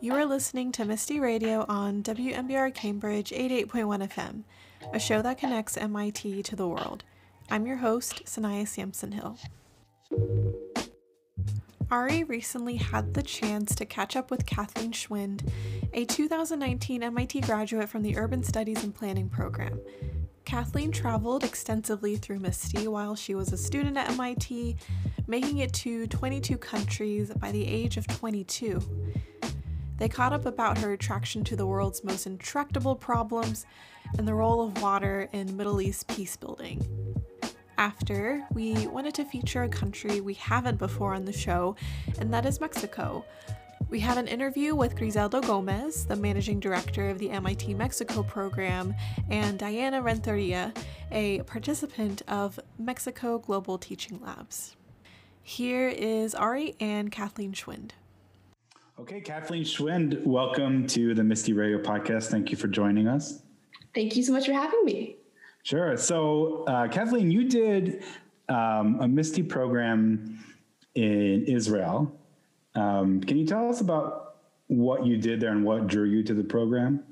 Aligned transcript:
You 0.00 0.14
are 0.14 0.24
listening 0.24 0.70
to 0.72 0.84
MISTI 0.84 1.18
Radio 1.18 1.66
on 1.68 2.04
WMBR 2.04 2.72
Cambridge 2.72 3.30
88.1 3.30 4.08
FM, 4.08 4.44
a 4.94 5.00
show 5.00 5.22
that 5.22 5.38
connects 5.38 5.76
MIT 5.76 6.44
to 6.44 6.54
the 6.54 6.68
world. 6.68 7.02
I'm 7.50 7.66
your 7.66 7.78
host, 7.78 8.24
Sanaya 8.24 8.68
Sampson 8.68 9.10
Hill. 9.10 9.36
Ari 11.90 12.22
recently 12.22 12.76
had 12.76 13.14
the 13.14 13.24
chance 13.24 13.74
to 13.74 13.84
catch 13.84 14.14
up 14.14 14.30
with 14.30 14.46
Kathleen 14.46 14.92
Schwind, 14.92 15.50
a 15.92 16.04
2019 16.04 17.02
MIT 17.02 17.40
graduate 17.40 17.88
from 17.88 18.02
the 18.02 18.16
Urban 18.16 18.44
Studies 18.44 18.84
and 18.84 18.94
Planning 18.94 19.28
program. 19.28 19.80
Kathleen 20.44 20.92
traveled 20.92 21.42
extensively 21.42 22.16
through 22.16 22.38
MISTI 22.38 22.86
while 22.86 23.16
she 23.16 23.34
was 23.34 23.52
a 23.52 23.56
student 23.56 23.96
at 23.96 24.10
MIT, 24.10 24.76
making 25.26 25.58
it 25.58 25.72
to 25.72 26.06
22 26.06 26.56
countries 26.56 27.32
by 27.34 27.50
the 27.50 27.66
age 27.66 27.96
of 27.96 28.06
22. 28.06 28.80
They 29.98 30.08
caught 30.08 30.32
up 30.32 30.46
about 30.46 30.78
her 30.78 30.92
attraction 30.92 31.44
to 31.44 31.56
the 31.56 31.66
world's 31.66 32.04
most 32.04 32.26
intractable 32.26 32.94
problems 32.94 33.66
and 34.16 34.26
the 34.26 34.34
role 34.34 34.60
of 34.62 34.80
water 34.80 35.28
in 35.32 35.56
Middle 35.56 35.80
East 35.80 36.06
peace 36.08 36.36
building. 36.36 36.86
After, 37.76 38.44
we 38.52 38.86
wanted 38.86 39.14
to 39.14 39.24
feature 39.24 39.64
a 39.64 39.68
country 39.68 40.20
we 40.20 40.34
haven't 40.34 40.78
before 40.78 41.14
on 41.14 41.24
the 41.24 41.32
show, 41.32 41.76
and 42.20 42.32
that 42.32 42.46
is 42.46 42.60
Mexico. 42.60 43.24
We 43.88 44.00
had 44.00 44.18
an 44.18 44.28
interview 44.28 44.74
with 44.74 44.96
Griselda 44.96 45.40
Gomez, 45.40 46.04
the 46.04 46.16
managing 46.16 46.60
director 46.60 47.08
of 47.08 47.18
the 47.18 47.30
MIT 47.30 47.74
Mexico 47.74 48.22
program, 48.22 48.94
and 49.30 49.58
Diana 49.58 50.02
Renteria, 50.02 50.74
a 51.10 51.42
participant 51.42 52.22
of 52.28 52.60
Mexico 52.78 53.38
Global 53.38 53.78
Teaching 53.78 54.20
Labs. 54.20 54.76
Here 55.42 55.88
is 55.88 56.34
Ari 56.34 56.76
and 56.80 57.10
Kathleen 57.10 57.52
Schwind. 57.52 57.92
Okay, 59.00 59.20
Kathleen 59.20 59.62
Schwind, 59.62 60.26
welcome 60.26 60.84
to 60.88 61.14
the 61.14 61.22
MISTI 61.22 61.52
Radio 61.52 61.78
podcast. 61.78 62.32
Thank 62.32 62.50
you 62.50 62.56
for 62.56 62.66
joining 62.66 63.06
us. 63.06 63.44
Thank 63.94 64.16
you 64.16 64.24
so 64.24 64.32
much 64.32 64.46
for 64.46 64.52
having 64.52 64.84
me. 64.84 65.18
Sure. 65.62 65.96
So, 65.96 66.64
uh, 66.64 66.88
Kathleen, 66.88 67.30
you 67.30 67.48
did 67.48 68.02
um, 68.48 68.98
a 69.00 69.06
MISTI 69.06 69.44
program 69.44 70.44
in 70.96 71.44
Israel. 71.44 72.12
Um, 72.74 73.20
can 73.20 73.38
you 73.38 73.46
tell 73.46 73.68
us 73.68 73.80
about 73.80 74.38
what 74.66 75.06
you 75.06 75.16
did 75.16 75.38
there 75.38 75.52
and 75.52 75.64
what 75.64 75.86
drew 75.86 76.08
you 76.08 76.24
to 76.24 76.34
the 76.34 76.42
program? 76.42 77.04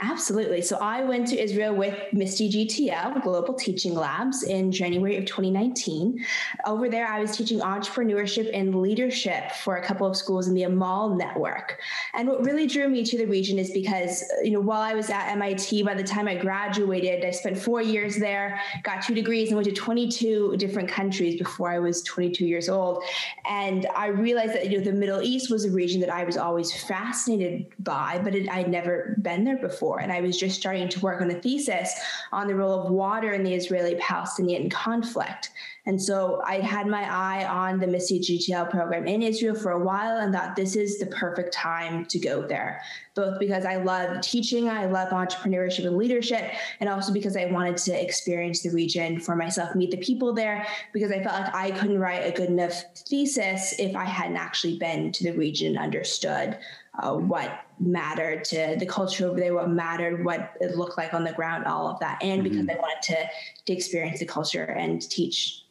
Absolutely. 0.00 0.60
So 0.60 0.76
I 0.78 1.02
went 1.02 1.28
to 1.28 1.40
Israel 1.40 1.74
with 1.74 1.96
MISTI 2.12 2.50
GTL, 2.50 3.22
Global 3.22 3.54
Teaching 3.54 3.94
Labs, 3.94 4.42
in 4.42 4.70
January 4.70 5.16
of 5.16 5.24
2019. 5.24 6.22
Over 6.66 6.90
there, 6.90 7.06
I 7.06 7.20
was 7.20 7.34
teaching 7.36 7.60
entrepreneurship 7.60 8.50
and 8.52 8.82
leadership 8.82 9.52
for 9.52 9.76
a 9.76 9.84
couple 9.84 10.06
of 10.06 10.14
schools 10.14 10.48
in 10.48 10.54
the 10.54 10.64
Amal 10.64 11.14
network. 11.14 11.78
And 12.12 12.28
what 12.28 12.44
really 12.44 12.66
drew 12.66 12.88
me 12.88 13.02
to 13.04 13.16
the 13.16 13.24
region 13.24 13.58
is 13.58 13.70
because, 13.70 14.24
you 14.42 14.50
know, 14.50 14.60
while 14.60 14.82
I 14.82 14.92
was 14.92 15.08
at 15.08 15.30
MIT, 15.30 15.82
by 15.84 15.94
the 15.94 16.02
time 16.02 16.28
I 16.28 16.34
graduated, 16.34 17.24
I 17.24 17.30
spent 17.30 17.56
four 17.56 17.80
years 17.80 18.16
there, 18.16 18.60
got 18.82 19.02
two 19.02 19.14
degrees, 19.14 19.48
and 19.48 19.56
went 19.56 19.68
to 19.68 19.74
22 19.74 20.56
different 20.58 20.88
countries 20.88 21.38
before 21.38 21.70
I 21.70 21.78
was 21.78 22.02
22 22.02 22.44
years 22.44 22.68
old. 22.68 23.02
And 23.48 23.86
I 23.96 24.08
realized 24.08 24.52
that, 24.52 24.70
you 24.70 24.78
know, 24.78 24.84
the 24.84 24.92
Middle 24.92 25.22
East 25.22 25.50
was 25.50 25.64
a 25.64 25.70
region 25.70 26.00
that 26.00 26.10
I 26.10 26.24
was 26.24 26.36
always 26.36 26.72
fascinated 26.82 27.66
by, 27.78 28.20
but 28.22 28.34
it, 28.34 28.50
I'd 28.50 28.68
never 28.68 29.16
been 29.22 29.44
there 29.44 29.61
before. 29.62 30.00
And 30.00 30.12
I 30.12 30.20
was 30.20 30.38
just 30.38 30.60
starting 30.60 30.90
to 30.90 31.00
work 31.00 31.22
on 31.22 31.30
a 31.30 31.40
thesis 31.40 31.98
on 32.32 32.46
the 32.46 32.54
role 32.54 32.82
of 32.82 32.90
water 32.92 33.32
in 33.32 33.42
the 33.42 33.54
Israeli 33.54 33.94
Palestinian 33.94 34.68
conflict. 34.68 35.50
And 35.84 36.00
so 36.00 36.40
I 36.46 36.60
had 36.60 36.86
my 36.86 37.02
eye 37.02 37.44
on 37.44 37.80
the 37.80 37.88
MISTI 37.88 38.20
GTL 38.20 38.70
program 38.70 39.08
in 39.08 39.20
Israel 39.20 39.56
for 39.56 39.72
a 39.72 39.84
while 39.84 40.18
and 40.18 40.32
thought 40.32 40.54
this 40.54 40.76
is 40.76 41.00
the 41.00 41.06
perfect 41.06 41.52
time 41.52 42.04
to 42.06 42.20
go 42.20 42.46
there, 42.46 42.80
both 43.16 43.40
because 43.40 43.64
I 43.64 43.76
love 43.76 44.20
teaching, 44.20 44.68
I 44.68 44.86
love 44.86 45.08
entrepreneurship 45.08 45.84
and 45.84 45.96
leadership, 45.96 46.52
and 46.78 46.88
also 46.88 47.12
because 47.12 47.36
I 47.36 47.46
wanted 47.46 47.78
to 47.78 48.00
experience 48.00 48.62
the 48.62 48.70
region 48.70 49.18
for 49.18 49.34
myself, 49.34 49.74
meet 49.74 49.90
the 49.90 49.96
people 49.96 50.32
there, 50.32 50.64
because 50.92 51.10
I 51.10 51.20
felt 51.20 51.40
like 51.40 51.54
I 51.54 51.70
couldn't 51.72 51.98
write 51.98 52.32
a 52.32 52.36
good 52.36 52.50
enough 52.50 52.80
thesis 52.94 53.74
if 53.80 53.96
I 53.96 54.04
hadn't 54.04 54.36
actually 54.36 54.78
been 54.78 55.10
to 55.12 55.24
the 55.24 55.36
region 55.36 55.74
and 55.74 55.78
understood 55.78 56.58
uh, 56.98 57.14
what 57.14 57.64
mattered 57.80 58.44
to 58.44 58.76
the 58.78 58.86
culture 58.86 59.26
over 59.26 59.40
there, 59.40 59.54
what 59.54 59.70
mattered, 59.70 60.24
what 60.24 60.52
it 60.60 60.76
looked 60.76 60.98
like 60.98 61.14
on 61.14 61.24
the 61.24 61.32
ground, 61.32 61.64
all 61.64 61.88
of 61.88 61.98
that, 62.00 62.22
and 62.22 62.42
mm-hmm. 62.42 62.50
because 62.50 62.68
I 62.68 62.80
wanted 62.80 63.02
to 63.02 63.30
to 63.66 63.72
experience 63.72 64.20
the 64.20 64.26
culture 64.26 64.64
and 64.64 65.00
teach 65.00 65.64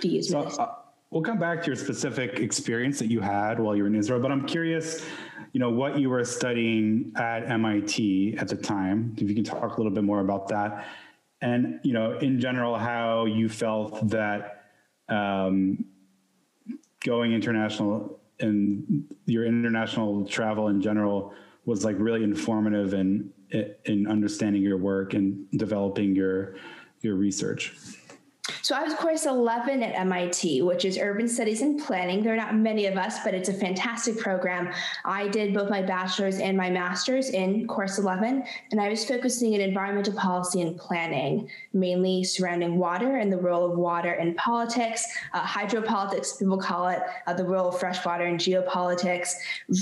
the 0.00 0.18
Israelis. 0.18 0.52
So, 0.52 0.62
uh, 0.62 0.74
we'll 1.10 1.22
come 1.22 1.38
back 1.38 1.60
to 1.62 1.66
your 1.66 1.76
specific 1.76 2.40
experience 2.40 2.98
that 2.98 3.10
you 3.10 3.20
had 3.20 3.60
while 3.60 3.76
you 3.76 3.82
were 3.82 3.88
in 3.88 3.94
Israel, 3.94 4.20
but 4.20 4.32
I'm 4.32 4.46
curious, 4.46 5.04
you 5.52 5.60
know, 5.60 5.70
what 5.70 5.98
you 5.98 6.08
were 6.08 6.24
studying 6.24 7.12
at 7.16 7.50
MIT 7.50 8.36
at 8.38 8.48
the 8.48 8.56
time. 8.56 9.14
If 9.18 9.28
you 9.28 9.34
can 9.34 9.44
talk 9.44 9.74
a 9.74 9.76
little 9.76 9.92
bit 9.92 10.04
more 10.04 10.20
about 10.20 10.48
that, 10.48 10.86
and 11.42 11.80
you 11.82 11.92
know, 11.92 12.18
in 12.18 12.40
general, 12.40 12.76
how 12.76 13.26
you 13.26 13.50
felt 13.50 14.08
that 14.08 14.64
um, 15.10 15.84
going 17.04 17.34
international 17.34 18.15
and 18.40 19.04
your 19.26 19.44
international 19.44 20.26
travel 20.26 20.68
in 20.68 20.80
general 20.80 21.32
was 21.64 21.84
like 21.84 21.96
really 21.98 22.22
informative 22.22 22.94
in 22.94 23.32
in 23.84 24.06
understanding 24.08 24.62
your 24.62 24.76
work 24.76 25.14
and 25.14 25.46
developing 25.52 26.14
your 26.14 26.56
your 27.02 27.14
research. 27.14 27.74
So 28.66 28.74
I 28.74 28.82
was 28.82 28.94
course 28.94 29.26
11 29.26 29.80
at 29.80 29.94
MIT, 29.94 30.62
which 30.62 30.84
is 30.84 30.98
Urban 30.98 31.28
Studies 31.28 31.62
and 31.62 31.80
Planning. 31.80 32.24
There 32.24 32.34
are 32.34 32.36
not 32.36 32.56
many 32.56 32.86
of 32.86 32.96
us, 32.96 33.22
but 33.22 33.32
it's 33.32 33.48
a 33.48 33.52
fantastic 33.52 34.18
program. 34.18 34.72
I 35.04 35.28
did 35.28 35.54
both 35.54 35.70
my 35.70 35.82
bachelor's 35.82 36.40
and 36.40 36.56
my 36.56 36.68
master's 36.68 37.30
in 37.30 37.68
course 37.68 37.98
11, 37.98 38.42
and 38.72 38.80
I 38.80 38.88
was 38.88 39.04
focusing 39.04 39.52
in 39.52 39.60
environmental 39.60 40.14
policy 40.14 40.62
and 40.62 40.76
planning, 40.76 41.48
mainly 41.74 42.24
surrounding 42.24 42.76
water 42.76 43.18
and 43.18 43.32
the 43.32 43.36
role 43.36 43.70
of 43.70 43.78
water 43.78 44.14
in 44.14 44.34
politics, 44.34 45.06
uh, 45.32 45.46
hydropolitics, 45.46 46.36
people 46.36 46.58
call 46.58 46.88
it, 46.88 47.02
uh, 47.28 47.34
the 47.34 47.44
role 47.44 47.68
of 47.68 47.78
freshwater 47.78 48.26
in 48.26 48.36
geopolitics. 48.36 49.34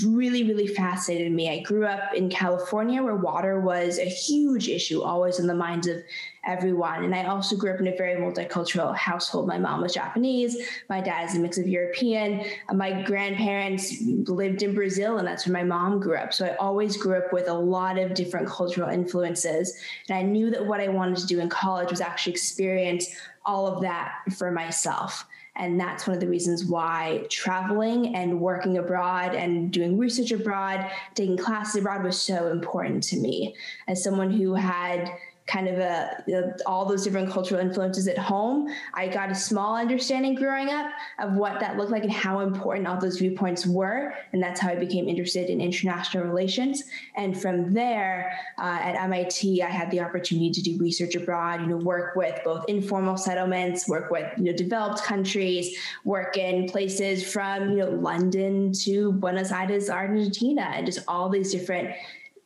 Really, 0.05 0.43
really 0.43 0.67
fascinated 0.67 1.31
me. 1.31 1.49
I 1.49 1.63
grew 1.63 1.87
up 1.87 2.13
in 2.13 2.29
California 2.29 3.01
where 3.01 3.15
water 3.15 3.59
was 3.61 3.97
a 3.97 4.05
huge 4.05 4.69
issue, 4.69 5.01
always 5.01 5.39
in 5.39 5.47
the 5.47 5.55
minds 5.55 5.87
of 5.87 6.03
everyone. 6.45 7.03
And 7.03 7.15
I 7.15 7.25
also 7.25 7.55
grew 7.55 7.73
up 7.73 7.79
in 7.79 7.87
a 7.87 7.95
very 7.95 8.15
multicultural 8.15 8.95
household. 8.95 9.47
My 9.47 9.57
mom 9.57 9.81
was 9.81 9.93
Japanese, 9.93 10.57
my 10.89 11.01
dad 11.01 11.29
is 11.29 11.35
a 11.35 11.39
mix 11.39 11.57
of 11.57 11.67
European. 11.67 12.45
Uh, 12.69 12.73
my 12.73 13.01
grandparents 13.03 14.01
lived 14.01 14.63
in 14.63 14.73
Brazil, 14.73 15.17
and 15.17 15.27
that's 15.27 15.47
where 15.47 15.53
my 15.53 15.63
mom 15.63 15.99
grew 15.99 16.17
up. 16.17 16.33
So 16.33 16.45
I 16.45 16.55
always 16.55 16.97
grew 16.97 17.15
up 17.15 17.33
with 17.33 17.47
a 17.47 17.53
lot 17.53 17.97
of 17.97 18.13
different 18.13 18.47
cultural 18.47 18.89
influences. 18.89 19.77
And 20.09 20.17
I 20.17 20.21
knew 20.21 20.49
that 20.51 20.65
what 20.65 20.79
I 20.79 20.87
wanted 20.87 21.17
to 21.17 21.27
do 21.27 21.39
in 21.39 21.49
college 21.49 21.89
was 21.91 22.01
actually 22.01 22.33
experience 22.33 23.07
all 23.45 23.67
of 23.67 23.81
that 23.81 24.13
for 24.37 24.51
myself. 24.51 25.25
And 25.57 25.79
that's 25.79 26.05
one 26.05 26.15
of 26.15 26.19
the 26.19 26.27
reasons 26.27 26.65
why 26.65 27.25
traveling 27.29 28.13
and 28.15 28.41
working 28.41 28.77
abroad 28.77 29.33
and 29.35 29.71
doing 29.71 29.97
research 29.97 30.31
abroad, 30.31 30.91
taking 31.13 31.37
classes 31.37 31.77
abroad 31.77 32.03
was 32.03 32.19
so 32.19 32.51
important 32.51 33.03
to 33.03 33.17
me. 33.17 33.55
As 33.87 34.03
someone 34.03 34.31
who 34.31 34.53
had 34.55 35.09
kind 35.47 35.67
of 35.67 35.77
a, 35.77 36.23
a, 36.27 36.53
all 36.65 36.85
those 36.85 37.03
different 37.03 37.29
cultural 37.29 37.61
influences 37.61 38.07
at 38.07 38.17
home 38.17 38.67
i 38.93 39.07
got 39.07 39.29
a 39.29 39.35
small 39.35 39.75
understanding 39.75 40.33
growing 40.33 40.69
up 40.69 40.91
of 41.19 41.33
what 41.33 41.59
that 41.59 41.77
looked 41.77 41.91
like 41.91 42.03
and 42.03 42.11
how 42.11 42.39
important 42.39 42.87
all 42.87 42.99
those 42.99 43.19
viewpoints 43.19 43.65
were. 43.65 44.13
And 44.33 44.41
that's 44.41 44.59
how 44.59 44.69
i 44.69 44.75
became 44.75 45.07
interested 45.07 45.49
in 45.49 45.61
international 45.61 46.23
relations. 46.25 46.83
And 47.15 47.39
from 47.39 47.73
there 47.73 48.37
uh, 48.57 48.79
at 48.81 49.09
mit 49.09 49.61
i 49.61 49.69
had 49.69 49.91
the 49.91 49.99
opportunity 49.99 50.51
to 50.51 50.61
do 50.61 50.77
research 50.79 51.15
abroad 51.15 51.61
you 51.61 51.67
know 51.67 51.77
work 51.77 52.15
with 52.15 52.39
both 52.43 52.65
informal 52.67 53.17
settlements 53.17 53.87
work 53.87 54.09
with 54.11 54.31
you 54.37 54.45
know 54.45 54.53
developed 54.53 55.03
countries 55.03 55.77
work 56.03 56.37
in 56.37 56.67
places 56.67 57.29
from 57.31 57.71
you 57.71 57.77
know 57.77 57.89
london 57.89 58.71
to 58.71 59.11
buenos 59.13 59.51
aires 59.51 59.89
argentina 59.89 60.71
and 60.73 60.85
just 60.85 60.99
all 61.07 61.29
these 61.29 61.51
different 61.51 61.89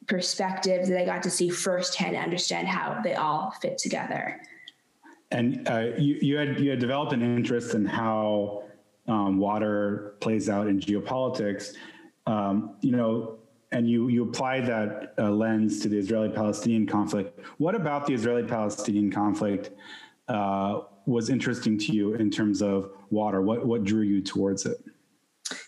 perspectives 0.10 0.90
that 0.90 1.00
I 1.00 1.06
got 1.06 1.24
to 1.24 1.30
see 1.30 1.50
firsthand 1.50 2.16
and 2.16 2.24
understand 2.24 2.68
how 2.68 3.00
they 3.02 3.14
all 3.14 3.52
fit 3.62 3.78
together. 3.78 4.42
And 5.32 5.68
uh, 5.70 5.92
you, 5.98 6.18
you 6.22 6.38
had 6.38 6.60
you 6.60 6.72
had 6.72 6.80
developed 6.80 7.14
an 7.14 7.22
interest 7.22 7.76
in 7.76 7.86
how 7.86 8.64
um, 9.08 9.38
water 9.38 10.16
plays 10.20 10.50
out 10.50 10.68
in 10.68 10.80
geopolitics. 10.80 11.76
Um, 12.26 12.76
you 12.82 12.92
know, 12.92 13.38
and 13.72 13.88
you 13.88 14.08
you 14.08 14.24
applied 14.24 14.66
that 14.66 15.14
uh, 15.20 15.30
lens 15.30 15.80
to 15.82 15.88
the 15.88 15.98
Israeli-Palestinian 15.98 16.88
conflict. 16.88 17.40
What 17.60 17.76
about 17.76 18.08
the 18.08 18.14
Israeli-Palestinian 18.14 19.12
conflict 19.12 19.70
uh, 20.28 20.82
was 21.06 21.30
interesting 21.30 21.78
to 21.78 21.94
you 21.94 22.16
in 22.16 22.32
terms 22.32 22.64
of 22.64 22.92
water? 23.12 23.42
What 23.42 23.68
what 23.68 23.84
drew 23.84 24.02
you 24.02 24.22
towards 24.22 24.66
it? 24.66 24.84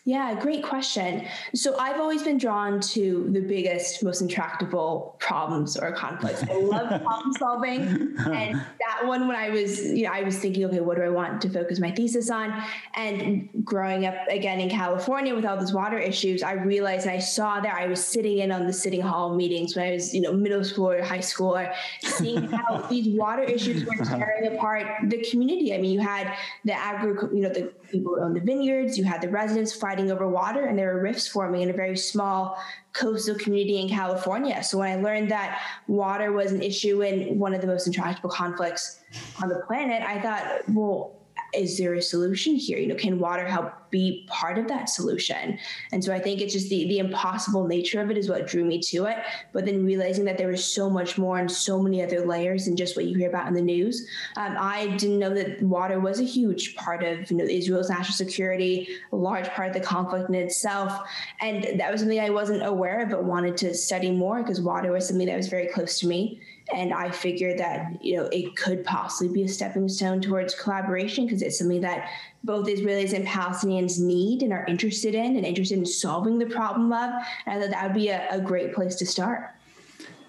Yeah, 0.04 0.34
great 0.40 0.64
question. 0.64 1.28
So 1.54 1.78
I've 1.78 2.00
always 2.00 2.24
been 2.24 2.40
drawn 2.40 2.80
to 2.80 3.28
the 3.30 3.40
biggest, 3.40 4.04
most 4.04 4.20
intractable 4.20 5.16
problems 5.20 5.78
or 5.78 5.92
conflicts. 5.92 6.42
I 6.42 6.54
love 6.56 7.02
problem 7.04 7.34
solving. 7.34 7.82
And 8.26 8.56
that 8.56 9.06
one, 9.06 9.28
when 9.28 9.38
I 9.38 9.52
was, 9.52 9.80
you 9.80 10.06
know, 10.06 10.12
I 10.12 10.24
was 10.24 10.40
thinking, 10.40 10.66
okay, 10.66 10.80
what 10.80 10.98
do 10.98 11.04
I 11.04 11.10
want 11.10 11.40
to 11.44 11.50
focus 11.50 11.80
my 11.80 11.92
thesis 11.92 12.32
on? 12.32 12.52
And 12.96 13.48
growing 13.64 14.08
up 14.08 14.16
again 14.28 14.60
in 14.60 14.70
California 14.72 15.36
with 15.36 15.46
all 15.46 15.56
those 15.56 15.72
water 15.72 16.00
issues, 16.00 16.42
I 16.42 16.54
realized 16.54 17.06
and 17.06 17.16
I 17.16 17.20
saw 17.20 17.60
that 17.60 17.76
I 17.76 17.86
was 17.86 18.04
sitting 18.04 18.40
in 18.40 18.52
on 18.52 18.66
the 18.66 18.74
sitting 18.74 19.02
hall 19.02 19.36
meetings 19.36 19.76
when 19.76 19.88
I 19.88 19.92
was, 19.92 20.16
you 20.16 20.22
know, 20.22 20.34
middle 20.34 20.64
school 20.64 20.90
or 20.90 21.04
high 21.04 21.20
school, 21.20 21.56
or 21.56 21.72
seeing 22.02 22.48
how 22.50 22.78
these 22.90 23.08
water 23.08 23.44
issues 23.44 23.86
were 23.86 24.04
tearing 24.04 24.56
apart 24.56 24.88
the 25.12 25.24
community. 25.30 25.76
I 25.76 25.78
mean, 25.78 25.92
you 25.92 26.00
had 26.00 26.36
the 26.66 26.74
agri, 26.74 27.14
you 27.36 27.42
know, 27.42 27.50
the 27.50 27.72
people 27.92 28.16
who 28.16 28.24
owned 28.24 28.36
the 28.36 28.42
vineyards, 28.42 28.98
you 28.98 29.04
had 29.04 29.22
the 29.22 29.30
residents 29.30 29.74
fighting 29.74 30.12
over 30.12 30.28
water, 30.28 30.66
and 30.66 30.78
there 30.78 30.94
were 30.94 31.02
rifts 31.02 31.28
forming 31.28 31.62
in 31.62 31.70
a 31.70 31.74
very 31.74 31.98
small 31.98 32.58
coastal 32.94 33.36
community 33.36 33.80
in 33.80 33.90
California. 33.90 34.64
So 34.64 34.80
when 34.80 34.98
I 34.98 35.02
learned 35.02 35.32
that 35.32 35.62
water 35.88 36.32
was 36.32 36.52
an 36.52 36.62
issue 36.62 37.04
in 37.04 37.38
one 37.38 37.54
of 37.54 37.62
the 37.62 37.68
most 37.68 37.88
intractable 37.88 38.30
conflicts 38.30 39.00
on 39.42 39.50
the 39.50 39.62
planet, 39.68 40.02
I 40.02 40.22
thought, 40.22 40.70
well, 40.70 41.21
is 41.54 41.78
there 41.78 41.94
a 41.94 42.02
solution 42.02 42.56
here? 42.56 42.78
You 42.78 42.88
know, 42.88 42.96
can 42.96 43.20
water 43.20 43.46
help 43.46 43.74
be 43.90 44.26
part 44.28 44.58
of 44.58 44.68
that 44.68 44.90
solution? 44.90 45.58
And 45.92 46.04
so 46.04 46.14
I 46.14 46.20
think 46.20 46.42
it's 46.42 46.54
just 46.54 46.70
the 46.70 46.88
the 46.88 47.00
impossible 47.00 47.68
nature 47.68 48.02
of 48.02 48.10
it 48.10 48.18
is 48.18 48.30
what 48.30 48.48
drew 48.48 48.64
me 48.64 48.80
to 48.80 49.06
it. 49.06 49.18
But 49.54 49.66
then 49.66 49.86
realizing 49.86 50.26
that 50.26 50.38
there 50.38 50.48
was 50.48 50.64
so 50.64 50.90
much 50.90 51.18
more 51.18 51.38
and 51.38 51.52
so 51.52 51.82
many 51.82 52.02
other 52.04 52.26
layers 52.26 52.66
than 52.66 52.76
just 52.76 52.96
what 52.96 53.06
you 53.06 53.18
hear 53.18 53.30
about 53.30 53.48
in 53.48 53.54
the 53.54 53.62
news. 53.62 54.08
Um, 54.38 54.56
I 54.60 54.88
didn't 54.98 55.20
know 55.20 55.34
that 55.34 55.62
water 55.62 56.00
was 56.00 56.20
a 56.20 56.24
huge 56.24 56.76
part 56.76 57.04
of 57.04 57.30
you 57.30 57.38
know 57.38 57.46
Israel's 57.46 57.90
national 57.90 58.16
security, 58.16 58.88
a 59.12 59.16
large 59.16 59.50
part 59.50 59.70
of 59.70 59.74
the 59.74 59.82
conflict 59.82 60.30
in 60.30 60.36
itself, 60.36 61.00
and 61.40 61.80
that 61.80 61.92
was 61.92 62.02
something 62.02 62.20
I 62.20 62.30
wasn't 62.30 62.66
aware 62.66 63.02
of, 63.02 63.10
but 63.10 63.24
wanted 63.24 63.58
to 63.58 63.74
study 63.74 64.12
more 64.12 64.42
because 64.42 64.62
water 64.62 64.92
was 64.92 65.08
something 65.08 65.28
that 65.28 65.38
was 65.38 65.48
very 65.48 65.68
close 65.68 66.00
to 66.00 66.08
me 66.08 66.42
and 66.74 66.94
I 66.94 67.12
figured 67.12 67.58
that 67.60 68.04
you 68.04 68.18
know 68.18 68.26
it 68.26 68.56
could 68.56 68.84
possibly 68.84 69.34
be 69.34 69.44
a 69.44 69.48
stepping 69.48 69.88
stone 69.90 70.22
towards 70.22 70.56
collaboration 70.56 71.26
because 71.26 71.42
it's 71.42 71.60
something 71.60 71.82
that 71.82 72.10
both 72.44 72.68
Israelis 72.68 73.14
and 73.14 73.26
Palestinians 73.28 74.00
need 74.00 74.42
and 74.42 74.54
are 74.54 74.66
interested 74.66 75.16
in 75.16 75.36
and 75.36 75.46
interested 75.46 75.78
in 75.78 75.86
solving 75.86 76.40
the 76.40 76.46
problem 76.46 76.92
of. 76.92 77.10
And 77.46 77.58
I 77.58 77.62
thought 77.62 77.72
that 77.72 77.84
would 77.84 77.94
be 77.94 78.10
a, 78.10 78.28
a 78.32 78.40
great 78.40 78.74
place 78.74 78.96
to 78.96 79.06
start. 79.06 79.52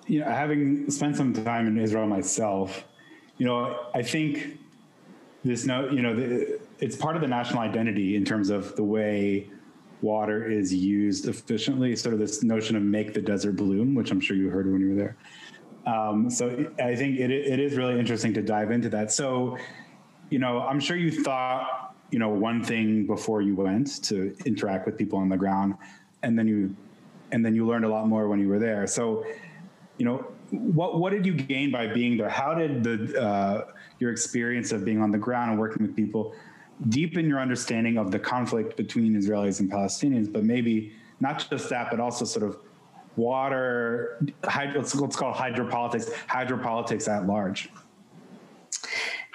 You 0.07 0.21
know, 0.21 0.27
having 0.27 0.91
spent 0.91 1.17
some 1.17 1.33
time 1.33 1.67
in 1.67 1.79
Israel 1.79 2.07
myself, 2.07 2.85
you 3.39 3.47
know, 3.47 3.87
I 3.95 4.03
think 4.03 4.59
this 5.45 5.65
no, 5.65 5.89
you 5.91 6.03
know, 6.03 6.15
the, 6.15 6.61
it's 6.81 6.97
part 6.97 7.17
of 7.17 7.23
the 7.23 7.29
national 7.29 7.61
identity 7.61 8.17
in 8.17 8.25
terms 8.25 8.51
of 8.51 8.75
the 8.77 8.85
way 8.85 9.49
water 10.03 10.51
is 10.51 10.75
used 10.75 11.29
efficiently. 11.29 11.95
Sort 11.97 12.13
of 12.13 12.19
this 12.19 12.43
notion 12.43 12.77
of 12.77 12.83
make 12.83 13.15
the 13.15 13.23
desert 13.23 13.57
bloom, 13.57 13.95
which 13.95 14.11
I'm 14.11 14.21
sure 14.21 14.37
you 14.37 14.51
heard 14.51 14.71
when 14.71 14.81
you 14.81 14.91
were 14.91 14.97
there. 14.97 15.17
Um, 15.87 16.31
so 16.31 16.71
I 16.79 16.95
think 16.95 17.19
it, 17.19 17.31
it 17.31 17.59
is 17.59 17.77
really 17.77 17.99
interesting 17.99 18.33
to 18.35 18.43
dive 18.43 18.71
into 18.71 18.89
that. 18.91 19.11
So, 19.11 19.59
you 20.31 20.39
know, 20.39 20.61
I'm 20.61 20.81
sure 20.81 20.97
you 20.97 21.23
thought, 21.23 21.95
you 22.11 22.19
know, 22.19 22.29
one 22.29 22.63
thing 22.63 23.07
before 23.07 23.43
you 23.43 23.55
went 23.55 24.03
to 24.05 24.37
interact 24.45 24.87
with 24.87 24.97
people 24.97 25.19
on 25.19 25.29
the 25.29 25.37
ground, 25.37 25.75
and 26.23 26.39
then 26.39 26.47
you, 26.47 26.77
and 27.33 27.45
then 27.45 27.55
you 27.55 27.67
learned 27.67 27.85
a 27.85 27.89
lot 27.89 28.07
more 28.07 28.29
when 28.29 28.39
you 28.39 28.49
were 28.49 28.59
there. 28.59 28.87
So, 28.87 29.25
you 29.99 30.05
know, 30.05 30.27
what 30.51 30.99
what 30.99 31.13
did 31.13 31.25
you 31.25 31.33
gain 31.33 31.71
by 31.71 31.87
being 31.87 32.17
there? 32.19 32.29
How 32.29 32.55
did 32.55 32.85
the 32.85 33.21
uh, 33.21 33.65
your 33.99 34.11
experience 34.11 34.71
of 34.73 34.85
being 34.85 35.01
on 35.01 35.11
the 35.11 35.19
ground 35.19 35.51
and 35.51 35.59
working 35.59 35.87
with 35.87 35.97
people 35.97 36.35
deepen 36.89 37.29
your 37.29 37.41
understanding 37.41 37.97
of 37.97 38.11
the 38.11 38.19
conflict 38.19 38.77
between 38.77 39.15
Israelis 39.15 39.61
and 39.61 39.71
Palestinians? 39.71 40.31
But 40.31 40.45
maybe 40.45 40.93
not 41.21 41.49
just 41.49 41.71
that, 41.71 41.91
but 41.91 42.01
also 42.01 42.25
sort 42.25 42.45
of 42.45 42.59
water, 43.17 44.19
hydro, 44.45 44.81
let's, 44.81 45.17
call 45.17 45.33
it 45.33 45.37
hydropolitics, 45.37 46.13
hydropolitics 46.27 47.09
at 47.09 47.27
large. 47.27 47.69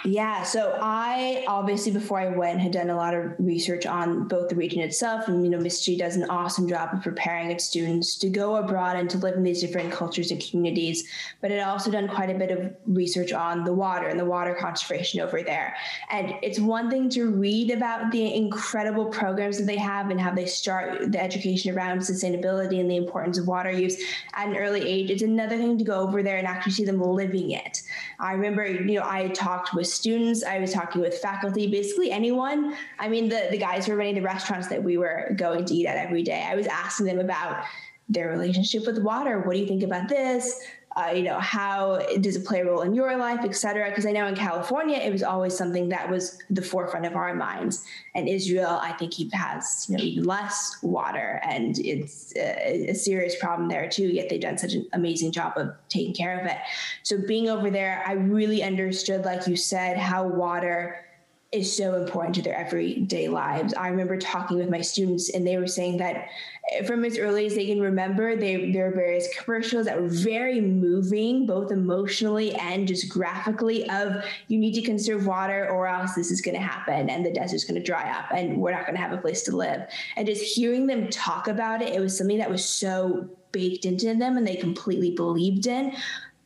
Yeah, 0.07 0.43
so 0.43 0.79
I 0.81 1.43
obviously 1.49 1.91
before 1.91 2.17
I 2.17 2.29
went 2.29 2.61
had 2.61 2.71
done 2.71 2.89
a 2.89 2.95
lot 2.95 3.13
of 3.13 3.33
research 3.39 3.85
on 3.85 4.25
both 4.29 4.47
the 4.47 4.55
region 4.55 4.79
itself, 4.79 5.27
and 5.27 5.43
you 5.43 5.49
know, 5.49 5.59
MISTI 5.59 5.97
does 5.97 6.15
an 6.15 6.29
awesome 6.29 6.69
job 6.69 6.91
of 6.93 7.03
preparing 7.03 7.51
its 7.51 7.65
students 7.65 8.15
to 8.19 8.29
go 8.29 8.55
abroad 8.55 8.95
and 8.95 9.09
to 9.09 9.17
live 9.17 9.35
in 9.35 9.43
these 9.43 9.59
different 9.59 9.91
cultures 9.91 10.31
and 10.31 10.41
communities. 10.41 11.05
But 11.41 11.51
it 11.51 11.59
also 11.59 11.91
done 11.91 12.07
quite 12.07 12.29
a 12.29 12.35
bit 12.35 12.51
of 12.51 12.73
research 12.85 13.33
on 13.33 13.65
the 13.65 13.73
water 13.73 14.07
and 14.07 14.17
the 14.17 14.23
water 14.23 14.55
conservation 14.57 15.19
over 15.19 15.43
there. 15.43 15.75
And 16.09 16.35
it's 16.41 16.57
one 16.57 16.89
thing 16.89 17.09
to 17.09 17.29
read 17.29 17.69
about 17.71 18.09
the 18.13 18.33
incredible 18.33 19.07
programs 19.07 19.57
that 19.57 19.65
they 19.65 19.75
have 19.75 20.09
and 20.09 20.21
how 20.21 20.33
they 20.33 20.45
start 20.45 21.11
the 21.11 21.21
education 21.21 21.75
around 21.75 21.99
sustainability 21.99 22.79
and 22.79 22.89
the 22.89 22.95
importance 22.95 23.37
of 23.37 23.45
water 23.45 23.71
use 23.71 24.01
at 24.35 24.47
an 24.47 24.55
early 24.55 24.87
age. 24.87 25.11
It's 25.11 25.21
another 25.21 25.57
thing 25.57 25.77
to 25.77 25.83
go 25.83 25.99
over 25.99 26.23
there 26.23 26.37
and 26.37 26.47
actually 26.47 26.71
see 26.71 26.85
them 26.85 27.01
living 27.01 27.51
it. 27.51 27.81
I 28.21 28.31
remember, 28.31 28.65
you 28.65 28.99
know, 28.99 29.03
I 29.05 29.27
talked 29.27 29.73
with 29.73 29.96
students, 29.97 30.43
I 30.43 30.59
was 30.59 30.71
talking 30.71 31.01
with 31.01 31.17
faculty, 31.17 31.67
basically 31.67 32.11
anyone. 32.11 32.75
I 32.99 33.07
mean, 33.09 33.27
the, 33.29 33.47
the 33.51 33.57
guys 33.57 33.85
who 33.85 33.91
were 33.91 33.97
running 33.97 34.15
the 34.15 34.21
restaurants 34.21 34.67
that 34.67 34.81
we 34.81 34.97
were 34.97 35.33
going 35.35 35.65
to 35.65 35.73
eat 35.73 35.87
at 35.87 35.97
every 35.97 36.23
day, 36.23 36.45
I 36.47 36.55
was 36.55 36.67
asking 36.67 37.07
them 37.07 37.19
about 37.19 37.63
their 38.09 38.29
relationship 38.29 38.85
with 38.85 38.99
water. 38.99 39.39
What 39.39 39.53
do 39.53 39.59
you 39.59 39.67
think 39.67 39.83
about 39.83 40.07
this? 40.07 40.61
Uh, 40.97 41.11
you 41.11 41.23
know, 41.23 41.39
how 41.39 41.99
does 42.21 42.35
it 42.35 42.43
play 42.45 42.61
a 42.61 42.65
role 42.65 42.81
in 42.81 42.95
your 42.95 43.15
life, 43.17 43.41
et 43.43 43.55
cetera? 43.55 43.89
Because 43.89 44.05
I 44.05 44.11
know 44.11 44.25
in 44.27 44.35
California, 44.35 44.97
it 44.97 45.11
was 45.11 45.21
always 45.21 45.55
something 45.55 45.89
that 45.89 46.09
was 46.09 46.39
the 46.49 46.61
forefront 46.61 47.05
of 47.05 47.15
our 47.15 47.35
minds. 47.35 47.85
And 48.15 48.27
Israel, 48.27 48.79
I 48.81 48.93
think 48.93 49.13
he 49.13 49.29
has, 49.33 49.85
you 49.87 49.97
know, 49.97 50.03
even 50.03 50.23
less 50.23 50.77
water, 50.81 51.39
and 51.43 51.77
it's 51.79 52.33
a, 52.35 52.89
a 52.89 52.95
serious 52.95 53.35
problem 53.39 53.69
there 53.69 53.87
too. 53.87 54.07
Yet 54.07 54.29
they've 54.29 54.41
done 54.41 54.57
such 54.57 54.73
an 54.73 54.87
amazing 54.93 55.31
job 55.31 55.53
of 55.55 55.73
taking 55.89 56.13
care 56.13 56.39
of 56.39 56.47
it. 56.47 56.57
So 57.03 57.19
being 57.27 57.47
over 57.47 57.69
there, 57.69 58.03
I 58.07 58.13
really 58.13 58.63
understood, 58.63 59.23
like 59.23 59.47
you 59.47 59.55
said, 59.55 59.97
how 59.97 60.27
water 60.27 61.05
is 61.53 61.75
so 61.75 61.95
important 61.95 62.35
to 62.35 62.41
their 62.41 62.55
everyday 62.55 63.29
lives. 63.29 63.73
I 63.73 63.87
remember 63.87 64.17
talking 64.17 64.57
with 64.57 64.69
my 64.69 64.81
students, 64.81 65.29
and 65.29 65.47
they 65.47 65.57
were 65.57 65.67
saying 65.67 65.97
that 65.97 66.27
eh, 66.73 66.83
from 66.83 67.05
as 67.05 67.17
early 67.17 67.45
as 67.45 67.55
they 67.55 67.65
can 67.65 67.79
remember, 67.79 68.35
they, 68.35 68.71
there 68.71 68.89
were 68.89 68.95
various 68.95 69.29
commercials 69.37 69.85
that 69.85 69.99
were 69.99 70.09
very 70.09 70.59
moving, 70.59 71.45
both 71.45 71.71
emotionally 71.71 72.53
and 72.55 72.85
just 72.85 73.07
graphically. 73.07 73.89
Of 73.89 74.25
you 74.49 74.59
need 74.59 74.73
to 74.73 74.81
conserve 74.81 75.25
water, 75.25 75.69
or 75.69 75.87
else 75.87 76.15
this 76.15 76.31
is 76.31 76.41
going 76.41 76.55
to 76.55 76.61
happen, 76.61 77.09
and 77.09 77.25
the 77.25 77.31
desert's 77.31 77.63
going 77.63 77.79
to 77.79 77.85
dry 77.85 78.11
up, 78.11 78.25
and 78.31 78.57
we're 78.57 78.71
not 78.71 78.85
going 78.85 78.95
to 78.95 79.01
have 79.01 79.13
a 79.13 79.17
place 79.17 79.43
to 79.43 79.55
live. 79.55 79.87
And 80.17 80.27
just 80.27 80.43
hearing 80.43 80.85
them 80.85 81.09
talk 81.09 81.47
about 81.47 81.81
it, 81.81 81.93
it 81.93 82.01
was 82.01 82.17
something 82.17 82.39
that 82.39 82.51
was 82.51 82.65
so 82.65 83.29
baked 83.53 83.85
into 83.85 84.13
them, 84.13 84.35
and 84.35 84.45
they 84.45 84.57
completely 84.57 85.11
believed 85.11 85.65
in 85.65 85.95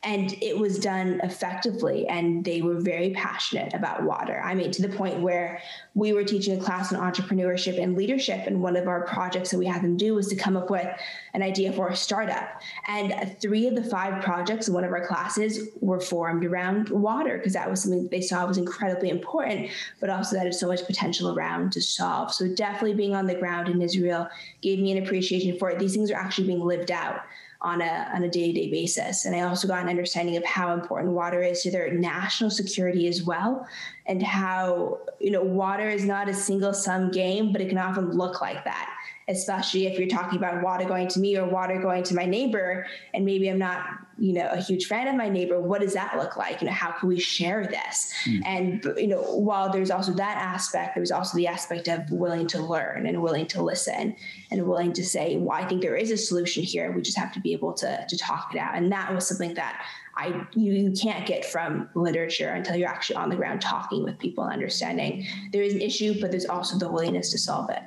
and 0.04 0.34
it 0.42 0.58
was 0.58 0.80
done 0.80 1.20
effectively 1.22 2.08
and 2.08 2.44
they 2.44 2.60
were 2.60 2.80
very 2.80 3.10
passionate 3.10 3.72
about 3.72 4.02
water. 4.02 4.42
I 4.44 4.54
mean 4.54 4.72
to 4.72 4.82
the 4.82 4.88
point 4.88 5.20
where 5.20 5.60
we 5.94 6.12
were 6.12 6.24
teaching 6.24 6.58
a 6.58 6.62
class 6.62 6.92
on 6.92 7.00
entrepreneurship 7.00 7.80
and 7.80 7.96
leadership 7.96 8.46
and 8.46 8.60
one 8.60 8.76
of 8.76 8.88
our 8.88 9.06
projects 9.06 9.50
that 9.52 9.58
we 9.58 9.66
had 9.66 9.82
them 9.82 9.96
do 9.96 10.14
was 10.14 10.26
to 10.28 10.36
come 10.36 10.56
up 10.56 10.70
with 10.70 10.88
an 11.34 11.42
idea 11.42 11.72
for 11.72 11.88
a 11.88 11.96
startup. 11.96 12.48
And 12.88 13.36
three 13.40 13.68
of 13.68 13.76
the 13.76 13.84
five 13.84 14.24
projects 14.24 14.66
in 14.66 14.74
one 14.74 14.82
of 14.84 14.92
our 14.92 15.06
classes 15.06 15.68
were 15.80 16.00
formed 16.00 16.44
around 16.44 16.88
water 16.88 17.38
because 17.38 17.52
that 17.52 17.70
was 17.70 17.82
something 17.82 18.02
that 18.02 18.10
they 18.10 18.20
saw 18.20 18.44
was 18.44 18.58
incredibly 18.58 19.08
important 19.08 19.70
but 20.00 20.10
also 20.10 20.34
that 20.34 20.44
had 20.44 20.54
so 20.54 20.66
much 20.66 20.84
potential 20.84 21.32
around 21.32 21.72
to 21.72 21.80
solve. 21.80 22.34
So 22.34 22.52
definitely 22.52 22.94
being 22.94 23.14
on 23.14 23.26
the 23.26 23.36
ground 23.36 23.68
in 23.68 23.80
israel 23.80 24.28
gave 24.62 24.80
me 24.80 24.90
an 24.90 25.04
appreciation 25.04 25.58
for 25.58 25.70
it. 25.70 25.78
These 25.78 25.94
things 25.94 26.10
are 26.10 26.16
actually 26.16 26.48
being 26.48 26.64
lived 26.64 26.90
out 26.90 27.20
on 27.62 27.80
a 27.80 28.10
on 28.14 28.22
a 28.24 28.28
day-to-day 28.28 28.70
basis. 28.70 29.24
And 29.24 29.34
i 29.34 29.40
also 29.40 29.66
got 29.68 29.82
an 29.82 29.88
understanding 29.88 30.36
of 30.36 30.44
how 30.44 30.74
important 30.74 31.12
water 31.12 31.42
is 31.42 31.62
to 31.62 31.70
their 31.70 31.92
national 31.92 32.50
security 32.50 33.06
as 33.06 33.22
well 33.22 33.66
and 34.06 34.22
how 34.22 34.98
you 35.20 35.30
know 35.30 35.42
water 35.42 35.88
is 35.88 36.04
not 36.04 36.28
a 36.28 36.34
single 36.34 36.74
sum 36.74 37.10
game 37.10 37.52
but 37.52 37.60
it 37.60 37.68
can 37.68 37.78
often 37.78 38.10
look 38.10 38.40
like 38.40 38.64
that 38.64 38.90
especially 39.32 39.86
if 39.86 39.98
you're 39.98 40.08
talking 40.08 40.38
about 40.38 40.62
water 40.62 40.84
going 40.84 41.08
to 41.08 41.20
me 41.20 41.36
or 41.36 41.46
water 41.46 41.80
going 41.80 42.02
to 42.04 42.14
my 42.14 42.24
neighbor 42.24 42.86
and 43.14 43.24
maybe 43.24 43.48
i'm 43.48 43.58
not 43.58 43.84
you 44.18 44.32
know 44.32 44.48
a 44.50 44.60
huge 44.60 44.86
fan 44.86 45.08
of 45.08 45.16
my 45.16 45.28
neighbor 45.28 45.60
what 45.60 45.80
does 45.80 45.94
that 45.94 46.16
look 46.16 46.36
like? 46.36 46.60
You 46.60 46.66
know 46.66 46.72
how 46.72 46.92
can 46.92 47.08
we 47.08 47.18
share 47.18 47.66
this? 47.66 48.12
Mm. 48.24 48.42
and 48.44 48.84
you 48.96 49.08
know 49.08 49.22
while 49.22 49.70
there's 49.70 49.90
also 49.90 50.12
that 50.12 50.36
aspect 50.36 50.94
there's 50.94 51.10
also 51.10 51.36
the 51.36 51.46
aspect 51.46 51.88
of 51.88 52.10
willing 52.10 52.46
to 52.48 52.62
learn 52.62 53.06
and 53.06 53.20
willing 53.22 53.46
to 53.48 53.62
listen 53.62 54.14
and 54.50 54.66
willing 54.66 54.92
to 54.92 55.04
say 55.04 55.36
well 55.38 55.56
i 55.56 55.66
think 55.66 55.82
there 55.82 55.96
is 55.96 56.10
a 56.10 56.16
solution 56.16 56.62
here. 56.62 56.92
We 56.92 57.02
just 57.02 57.18
have 57.18 57.32
to 57.34 57.40
be 57.40 57.52
able 57.52 57.72
to 57.74 58.04
to 58.08 58.16
talk 58.16 58.54
it 58.54 58.58
out. 58.58 58.74
And 58.74 58.90
that 58.92 59.12
was 59.14 59.26
something 59.26 59.54
that 59.54 59.84
I 60.16 60.46
you, 60.54 60.72
you 60.72 60.92
can't 60.92 61.26
get 61.26 61.44
from 61.44 61.88
literature 61.94 62.50
until 62.50 62.76
you're 62.76 62.88
actually 62.88 63.16
on 63.16 63.28
the 63.28 63.36
ground 63.36 63.60
talking 63.60 64.04
with 64.04 64.18
people 64.18 64.44
and 64.44 64.52
understanding. 64.52 65.26
There 65.52 65.62
is 65.62 65.74
an 65.74 65.80
issue, 65.80 66.20
but 66.20 66.30
there's 66.30 66.46
also 66.46 66.78
the 66.78 66.90
willingness 66.90 67.30
to 67.32 67.38
solve 67.38 67.70
it. 67.70 67.82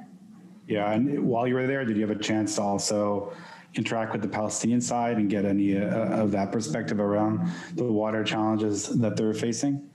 Yeah, 0.68 0.92
and 0.92 1.26
while 1.26 1.48
you 1.48 1.56
were 1.56 1.68
there, 1.68 1.86
did 1.86 1.96
you 1.96 2.08
have 2.08 2.16
a 2.16 2.22
chance 2.22 2.56
to 2.56 2.62
also 2.62 3.34
interact 3.76 4.14
with 4.14 4.22
the 4.22 4.28
Palestinian 4.28 4.82
side 4.82 5.18
and 5.18 5.30
get 5.30 5.46
any 5.46 5.78
uh, 5.78 6.22
of 6.22 6.32
that 6.32 6.52
perspective 6.52 7.00
around 7.00 7.50
the 7.76 7.84
water 7.84 8.24
challenges 8.24 8.88
that 9.00 9.16
they're 9.16 9.34
facing? 9.34 9.90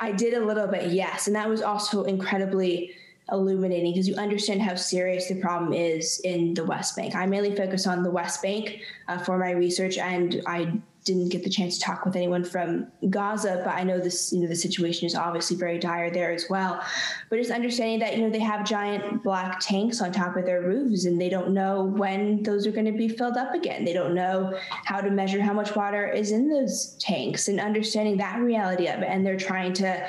I 0.00 0.12
did 0.12 0.34
a 0.34 0.44
little 0.44 0.66
bit, 0.66 0.90
yes, 0.90 1.26
and 1.26 1.36
that 1.36 1.48
was 1.48 1.62
also 1.62 2.04
incredibly 2.04 2.92
illuminating 3.30 3.92
because 3.92 4.08
you 4.08 4.16
understand 4.16 4.60
how 4.60 4.74
serious 4.74 5.28
the 5.28 5.40
problem 5.40 5.72
is 5.72 6.20
in 6.24 6.54
the 6.54 6.64
West 6.64 6.96
Bank. 6.96 7.14
I 7.14 7.26
mainly 7.26 7.54
focus 7.54 7.86
on 7.86 8.02
the 8.02 8.10
West 8.10 8.42
Bank 8.42 8.80
uh, 9.06 9.18
for 9.18 9.38
my 9.38 9.52
research, 9.52 9.98
and 9.98 10.42
I 10.46 10.80
didn't 11.10 11.30
get 11.30 11.42
the 11.42 11.50
chance 11.50 11.78
to 11.78 11.84
talk 11.84 12.04
with 12.04 12.14
anyone 12.14 12.44
from 12.44 12.86
Gaza, 13.08 13.62
but 13.64 13.74
I 13.74 13.82
know 13.82 13.98
this, 13.98 14.32
you 14.32 14.40
know, 14.40 14.46
the 14.46 14.54
situation 14.54 15.06
is 15.06 15.14
obviously 15.14 15.56
very 15.56 15.78
dire 15.78 16.10
there 16.10 16.30
as 16.32 16.46
well. 16.48 16.80
But 17.28 17.36
just 17.36 17.50
understanding 17.50 17.98
that, 18.00 18.16
you 18.16 18.22
know, 18.22 18.30
they 18.30 18.38
have 18.38 18.64
giant 18.64 19.22
black 19.22 19.58
tanks 19.60 20.00
on 20.00 20.12
top 20.12 20.36
of 20.36 20.46
their 20.46 20.62
roofs 20.62 21.04
and 21.04 21.20
they 21.20 21.28
don't 21.28 21.50
know 21.50 21.82
when 21.82 22.42
those 22.44 22.66
are 22.66 22.72
going 22.72 22.86
to 22.86 22.92
be 22.92 23.08
filled 23.08 23.36
up 23.36 23.54
again. 23.54 23.84
They 23.84 23.92
don't 23.92 24.14
know 24.14 24.56
how 24.84 25.00
to 25.00 25.10
measure 25.10 25.42
how 25.42 25.52
much 25.52 25.74
water 25.74 26.08
is 26.08 26.30
in 26.30 26.48
those 26.48 26.96
tanks 27.00 27.48
and 27.48 27.60
understanding 27.60 28.16
that 28.18 28.40
reality 28.40 28.86
of 28.86 29.00
it. 29.00 29.08
And 29.08 29.26
they're 29.26 29.36
trying 29.36 29.72
to 29.74 30.06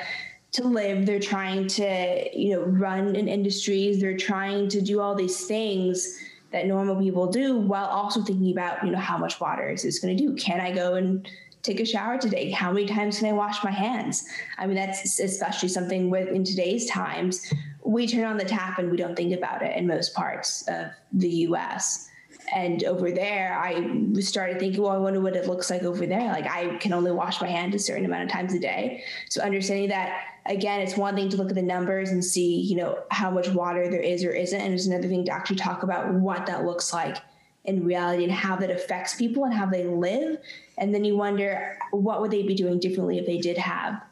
to 0.52 0.64
live 0.64 1.06
they're 1.06 1.18
trying 1.18 1.66
to 1.66 2.28
you 2.38 2.54
know 2.54 2.60
run 2.60 3.16
in 3.16 3.26
industries 3.26 4.02
they're 4.02 4.18
trying 4.18 4.68
to 4.68 4.82
do 4.82 5.00
all 5.00 5.14
these 5.14 5.46
things 5.46 6.14
that 6.52 6.66
normal 6.66 6.96
people 6.96 7.26
do 7.26 7.56
while 7.56 7.86
also 7.86 8.22
thinking 8.22 8.52
about, 8.52 8.84
you 8.84 8.90
know, 8.90 8.98
how 8.98 9.18
much 9.18 9.40
water 9.40 9.68
is 9.70 9.82
this 9.82 9.98
going 9.98 10.16
to 10.16 10.22
do? 10.22 10.34
Can 10.36 10.60
I 10.60 10.72
go 10.72 10.94
and 10.94 11.28
take 11.62 11.80
a 11.80 11.84
shower 11.84 12.18
today? 12.18 12.50
How 12.50 12.72
many 12.72 12.86
times 12.86 13.18
can 13.18 13.28
I 13.28 13.32
wash 13.32 13.62
my 13.64 13.70
hands? 13.70 14.24
I 14.58 14.66
mean, 14.66 14.76
that's 14.76 15.18
especially 15.20 15.68
something 15.68 16.10
with 16.10 16.28
in 16.28 16.44
today's 16.44 16.86
times. 16.86 17.52
We 17.84 18.06
turn 18.06 18.24
on 18.24 18.36
the 18.36 18.44
tap 18.44 18.78
and 18.78 18.90
we 18.90 18.96
don't 18.96 19.16
think 19.16 19.32
about 19.32 19.62
it 19.62 19.76
in 19.76 19.86
most 19.86 20.14
parts 20.14 20.62
of 20.68 20.88
the 21.12 21.28
US. 21.28 22.08
And 22.54 22.84
over 22.84 23.10
there, 23.10 23.58
I 23.58 24.20
started 24.20 24.58
thinking, 24.58 24.82
well, 24.82 24.92
I 24.92 24.98
wonder 24.98 25.20
what 25.20 25.36
it 25.36 25.46
looks 25.46 25.70
like 25.70 25.84
over 25.84 26.06
there. 26.06 26.32
Like 26.32 26.46
I 26.46 26.76
can 26.76 26.92
only 26.92 27.12
wash 27.12 27.40
my 27.40 27.48
hands 27.48 27.74
a 27.74 27.78
certain 27.78 28.04
amount 28.04 28.24
of 28.24 28.30
times 28.30 28.52
a 28.52 28.58
day. 28.58 29.04
So 29.30 29.42
understanding 29.42 29.88
that 29.88 30.31
again, 30.46 30.80
it's 30.80 30.96
one 30.96 31.14
thing 31.14 31.28
to 31.30 31.36
look 31.36 31.48
at 31.48 31.54
the 31.54 31.62
numbers 31.62 32.10
and 32.10 32.24
see, 32.24 32.60
you 32.60 32.76
know, 32.76 32.98
how 33.10 33.30
much 33.30 33.48
water 33.48 33.88
there 33.88 34.00
is 34.00 34.24
or 34.24 34.30
isn't. 34.30 34.60
And 34.60 34.74
it's 34.74 34.86
another 34.86 35.08
thing 35.08 35.24
to 35.26 35.32
actually 35.32 35.56
talk 35.56 35.82
about 35.82 36.12
what 36.12 36.46
that 36.46 36.64
looks 36.64 36.92
like 36.92 37.18
in 37.64 37.84
reality 37.84 38.24
and 38.24 38.32
how 38.32 38.56
that 38.56 38.70
affects 38.70 39.14
people 39.14 39.44
and 39.44 39.54
how 39.54 39.66
they 39.66 39.84
live. 39.84 40.38
And 40.78 40.94
then 40.94 41.04
you 41.04 41.16
wonder 41.16 41.78
what 41.92 42.20
would 42.20 42.30
they 42.30 42.42
be 42.42 42.54
doing 42.54 42.80
differently 42.80 43.18
if 43.18 43.26
they 43.26 43.38
did 43.38 43.58
have 43.58 44.02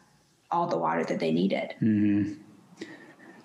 all 0.50 0.66
the 0.66 0.78
water 0.78 1.04
that 1.04 1.18
they 1.18 1.32
needed. 1.32 1.74
Mm-hmm. 1.80 2.34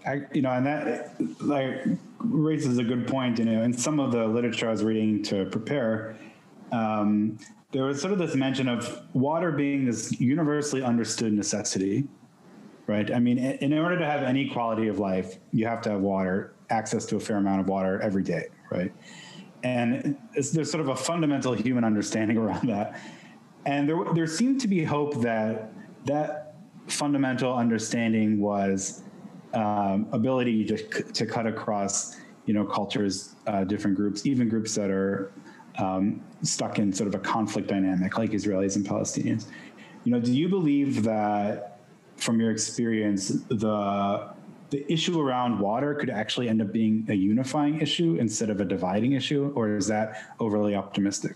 I, 0.06 0.22
you 0.34 0.44
know, 0.44 0.52
and 0.52 0.66
that 0.68 1.16
like 1.42 1.84
raises 2.20 2.78
a 2.78 2.84
good 2.84 3.08
point. 3.08 3.40
You 3.40 3.46
know, 3.46 3.64
in 3.64 3.74
some 3.74 4.00
of 4.00 4.12
the 4.12 4.28
literature 4.28 4.68
I 4.68 4.72
was 4.72 4.84
reading 4.84 5.24
to 5.24 5.46
prepare, 5.46 6.16
um, 6.72 7.40
there 7.72 7.84
was 7.84 8.00
sort 8.00 8.14
of 8.14 8.20
this 8.20 8.36
mention 8.36 8.68
of 8.68 9.02
water 9.14 9.52
being 9.52 9.86
this 9.86 10.20
universally 10.20 10.84
understood 10.84 11.34
necessity, 11.34 12.06
right? 12.88 13.12
I 13.12 13.20
mean, 13.20 13.38
in 13.38 13.74
order 13.74 13.98
to 13.98 14.06
have 14.06 14.24
any 14.24 14.50
quality 14.50 14.88
of 14.88 15.00
life, 15.00 15.38
you 15.52 15.66
have 15.66 15.82
to 15.84 15.92
have 15.92 16.02
water, 16.02 16.54
access 16.70 17.06
to 17.08 17.16
a 17.16 17.20
fair 17.20 17.38
amount 17.38 17.62
of 17.62 17.68
water 17.68 18.00
every 18.02 18.24
day, 18.24 18.48
right? 18.72 18.92
And 19.64 20.18
there's 20.34 20.70
sort 20.70 20.82
of 20.82 20.90
a 20.90 20.96
fundamental 20.96 21.54
human 21.54 21.84
understanding 21.84 22.38
around 22.44 22.70
that. 22.70 23.00
And 23.66 23.90
there, 23.90 23.98
there 24.14 24.28
seemed 24.28 24.62
to 24.62 24.68
be 24.68 24.84
hope 24.84 25.22
that 25.22 25.74
that 26.06 26.56
fundamental 26.88 27.54
understanding 27.54 28.40
was 28.40 29.02
um, 29.54 30.08
ability 30.12 30.66
to, 30.66 30.78
to 31.04 31.26
cut 31.26 31.48
across, 31.48 32.18
you 32.46 32.54
know, 32.54 32.64
cultures, 32.64 33.36
uh, 33.48 33.64
different 33.64 33.98
groups, 33.98 34.28
even 34.28 34.48
groups 34.48 34.76
that 34.76 34.92
are 34.92 35.32
um, 35.80 36.24
stuck 36.44 36.78
in 36.78 36.94
sort 36.94 37.08
of 37.08 37.16
a 37.16 37.20
conflict 37.20 37.68
dynamic, 37.68 38.18
like 38.20 38.32
Israelis 38.32 38.76
and 38.76 38.86
Palestinians. 38.86 39.48
You 40.04 40.12
know, 40.12 40.20
do 40.20 40.32
you 40.32 40.48
believe 40.48 41.02
that 41.04 41.75
from 42.18 42.40
your 42.40 42.52
experience, 42.52 43.30
the 43.50 44.34
the 44.72 44.92
issue 44.92 45.22
around 45.22 45.60
water 45.60 45.94
could 45.94 46.10
actually 46.10 46.50
end 46.50 46.62
up 46.62 46.72
being 46.72 47.06
a 47.08 47.14
unifying 47.14 47.80
issue 47.82 48.18
instead 48.20 48.50
of 48.50 48.60
a 48.60 48.66
dividing 48.66 49.14
issue, 49.14 49.54
or 49.56 49.76
is 49.78 49.88
that 49.88 50.34
overly 50.40 50.76
optimistic? 50.76 51.36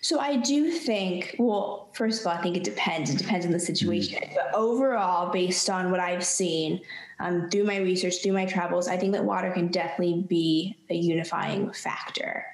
So 0.00 0.18
I 0.18 0.36
do 0.36 0.70
think, 0.70 1.36
well, 1.38 1.88
first 1.94 2.20
of 2.20 2.26
all, 2.26 2.34
I 2.34 2.42
think 2.42 2.56
it 2.56 2.64
depends. 2.64 3.10
It 3.10 3.18
depends 3.18 3.46
on 3.46 3.52
the 3.52 3.60
situation. 3.60 4.18
Mm-hmm. 4.22 4.34
But 4.34 4.54
overall, 4.54 5.32
based 5.32 5.70
on 5.70 5.90
what 5.90 6.00
I've 6.00 6.24
seen 6.24 6.80
um, 7.20 7.48
through 7.50 7.64
my 7.64 7.78
research, 7.78 8.22
through 8.22 8.32
my 8.32 8.44
travels, 8.44 8.88
I 8.88 8.96
think 8.96 9.12
that 9.12 9.24
water 9.24 9.50
can 9.50 9.68
definitely 9.68 10.22
be 10.28 10.76
a 10.90 10.94
unifying 10.94 11.72
factor. 11.72 12.44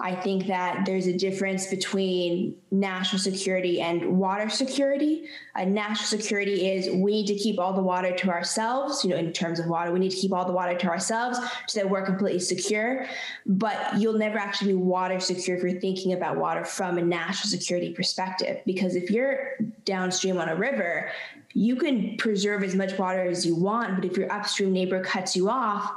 I 0.00 0.16
think 0.16 0.48
that 0.48 0.84
there's 0.86 1.06
a 1.06 1.16
difference 1.16 1.68
between 1.68 2.56
national 2.72 3.20
security 3.20 3.80
and 3.80 4.18
water 4.18 4.50
security. 4.50 5.28
Uh, 5.54 5.66
national 5.66 6.06
security 6.06 6.68
is 6.68 6.90
we 6.90 7.12
need 7.12 7.26
to 7.28 7.36
keep 7.36 7.60
all 7.60 7.72
the 7.72 7.82
water 7.82 8.12
to 8.12 8.28
ourselves, 8.28 9.04
you 9.04 9.10
know, 9.10 9.16
in 9.16 9.32
terms 9.32 9.60
of 9.60 9.66
water, 9.66 9.92
we 9.92 10.00
need 10.00 10.10
to 10.10 10.16
keep 10.16 10.32
all 10.32 10.44
the 10.44 10.52
water 10.52 10.76
to 10.76 10.88
ourselves 10.88 11.38
so 11.68 11.78
that 11.78 11.88
we're 11.88 12.04
completely 12.04 12.40
secure. 12.40 13.06
But 13.46 13.96
you'll 13.96 14.18
never 14.18 14.36
actually 14.36 14.72
be 14.72 14.78
water 14.78 15.20
secure 15.20 15.56
if 15.56 15.62
you're 15.62 15.80
thinking 15.80 16.12
about 16.12 16.38
water 16.38 16.64
from 16.64 16.98
a 16.98 17.02
national 17.02 17.50
security 17.50 17.94
perspective. 17.94 18.62
Because 18.66 18.96
if 18.96 19.10
you're 19.10 19.50
downstream 19.84 20.38
on 20.38 20.48
a 20.48 20.56
river, 20.56 21.12
you 21.52 21.76
can 21.76 22.16
preserve 22.16 22.64
as 22.64 22.74
much 22.74 22.98
water 22.98 23.22
as 23.22 23.46
you 23.46 23.54
want, 23.54 23.94
but 23.94 24.04
if 24.04 24.16
your 24.16 24.30
upstream 24.32 24.72
neighbor 24.72 25.04
cuts 25.04 25.36
you 25.36 25.48
off, 25.48 25.88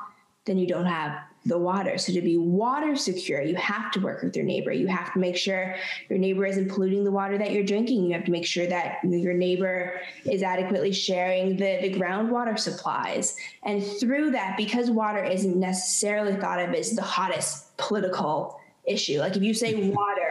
then 0.45 0.59
you 0.59 0.67
don't 0.67 0.85
have 0.85 1.17
the 1.47 1.57
water. 1.57 1.97
So 1.97 2.13
to 2.13 2.21
be 2.21 2.37
water 2.37 2.95
secure, 2.95 3.41
you 3.41 3.55
have 3.55 3.91
to 3.91 3.99
work 3.99 4.21
with 4.21 4.35
your 4.35 4.45
neighbor. 4.45 4.71
You 4.71 4.87
have 4.87 5.13
to 5.13 5.19
make 5.19 5.37
sure 5.37 5.75
your 6.09 6.19
neighbor 6.19 6.45
isn't 6.45 6.69
polluting 6.69 7.03
the 7.03 7.11
water 7.11 7.37
that 7.37 7.51
you're 7.51 7.63
drinking. 7.63 8.03
You 8.03 8.13
have 8.13 8.25
to 8.25 8.31
make 8.31 8.45
sure 8.45 8.67
that 8.67 8.99
your 9.03 9.33
neighbor 9.33 9.99
is 10.25 10.43
adequately 10.43 10.91
sharing 10.91 11.55
the, 11.55 11.79
the 11.81 11.93
groundwater 11.93 12.59
supplies. 12.59 13.37
And 13.63 13.83
through 13.83 14.31
that, 14.31 14.57
because 14.57 14.89
water 14.89 15.23
isn't 15.23 15.57
necessarily 15.57 16.35
thought 16.35 16.59
of 16.59 16.73
as 16.73 16.91
the 16.91 17.01
hottest 17.01 17.75
political 17.77 18.59
issue, 18.85 19.19
like 19.19 19.35
if 19.35 19.43
you 19.43 19.53
say 19.53 19.89
water, 19.89 20.26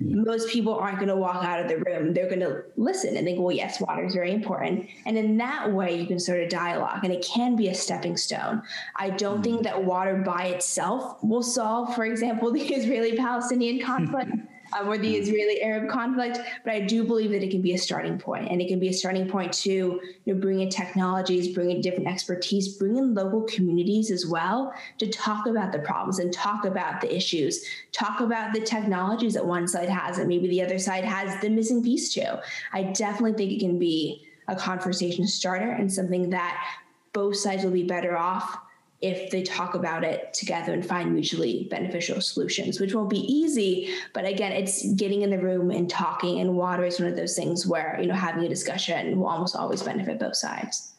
most 0.00 0.48
people 0.48 0.74
aren't 0.74 0.96
going 0.96 1.08
to 1.08 1.16
walk 1.16 1.44
out 1.44 1.60
of 1.60 1.68
the 1.68 1.78
room. 1.78 2.14
They're 2.14 2.28
going 2.28 2.40
to 2.40 2.62
listen 2.76 3.16
and 3.16 3.24
think, 3.24 3.38
well, 3.38 3.54
yes, 3.54 3.80
water 3.80 4.04
is 4.04 4.14
very 4.14 4.32
important. 4.32 4.88
And 5.04 5.18
in 5.18 5.36
that 5.38 5.72
way, 5.72 6.00
you 6.00 6.06
can 6.06 6.18
start 6.18 6.40
a 6.40 6.48
dialogue 6.48 7.04
and 7.04 7.12
it 7.12 7.24
can 7.24 7.54
be 7.54 7.68
a 7.68 7.74
stepping 7.74 8.16
stone. 8.16 8.62
I 8.96 9.10
don't 9.10 9.34
mm-hmm. 9.34 9.42
think 9.42 9.62
that 9.64 9.84
water 9.84 10.16
by 10.16 10.46
itself 10.46 11.22
will 11.22 11.42
solve, 11.42 11.94
for 11.94 12.04
example, 12.04 12.50
the 12.60 12.62
Israeli 12.62 13.16
Palestinian 13.16 13.84
conflict 13.84 14.32
um, 14.78 14.88
or 14.88 14.98
the 14.98 15.16
Israeli 15.16 15.62
Arab 15.62 15.88
conflict, 15.88 16.38
but 16.64 16.72
I 16.72 16.80
do 16.80 17.04
believe 17.04 17.30
that 17.30 17.42
it 17.42 17.50
can 17.50 17.62
be 17.62 17.74
a 17.74 17.78
starting 17.78 18.18
point, 18.18 18.50
and 18.50 18.60
it 18.60 18.68
can 18.68 18.78
be 18.78 18.88
a 18.88 18.92
starting 18.92 19.28
point 19.28 19.52
to 19.54 19.70
you 19.70 20.00
know, 20.26 20.34
bring 20.34 20.60
in 20.60 20.68
technologies, 20.68 21.54
bring 21.54 21.70
in 21.70 21.80
different 21.80 22.08
expertise, 22.08 22.76
bring 22.76 22.96
in 22.96 23.14
local 23.14 23.42
communities 23.42 24.10
as 24.10 24.26
well 24.26 24.72
to 24.98 25.08
talk 25.08 25.46
about 25.46 25.72
the 25.72 25.78
problems 25.80 26.18
and 26.18 26.32
talk 26.32 26.64
about 26.64 27.00
the 27.00 27.14
issues, 27.14 27.64
talk 27.92 28.20
about 28.20 28.52
the 28.52 28.60
technologies 28.60 29.34
that 29.34 29.44
one 29.44 29.66
side 29.66 29.88
has 29.88 30.18
and 30.18 30.28
maybe 30.28 30.48
the 30.48 30.62
other 30.62 30.78
side 30.78 31.04
has 31.04 31.40
the 31.40 31.48
missing 31.48 31.82
piece 31.82 32.12
too. 32.12 32.36
I 32.72 32.84
definitely 32.84 33.34
think 33.34 33.52
it 33.52 33.60
can 33.60 33.78
be 33.78 34.26
a 34.48 34.56
conversation 34.56 35.26
starter 35.26 35.70
and 35.70 35.92
something 35.92 36.30
that 36.30 36.64
both 37.12 37.36
sides 37.36 37.64
will 37.64 37.70
be 37.70 37.84
better 37.84 38.16
off 38.16 38.58
if 39.00 39.30
they 39.30 39.42
talk 39.42 39.74
about 39.74 40.04
it 40.04 40.34
together 40.34 40.72
and 40.74 40.84
find 40.84 41.12
mutually 41.12 41.66
beneficial 41.70 42.20
solutions, 42.20 42.80
which 42.80 42.94
won't 42.94 43.08
be 43.08 43.20
easy. 43.20 43.94
But 44.12 44.26
again, 44.26 44.52
it's 44.52 44.92
getting 44.92 45.22
in 45.22 45.30
the 45.30 45.38
room 45.38 45.70
and 45.70 45.88
talking, 45.88 46.40
and 46.40 46.54
water 46.54 46.84
is 46.84 47.00
one 47.00 47.08
of 47.08 47.16
those 47.16 47.34
things 47.34 47.66
where, 47.66 47.98
you 48.00 48.06
know, 48.06 48.14
having 48.14 48.44
a 48.44 48.48
discussion 48.48 49.18
will 49.18 49.28
almost 49.28 49.56
always 49.56 49.82
benefit 49.82 50.18
both 50.18 50.36
sides. 50.36 50.94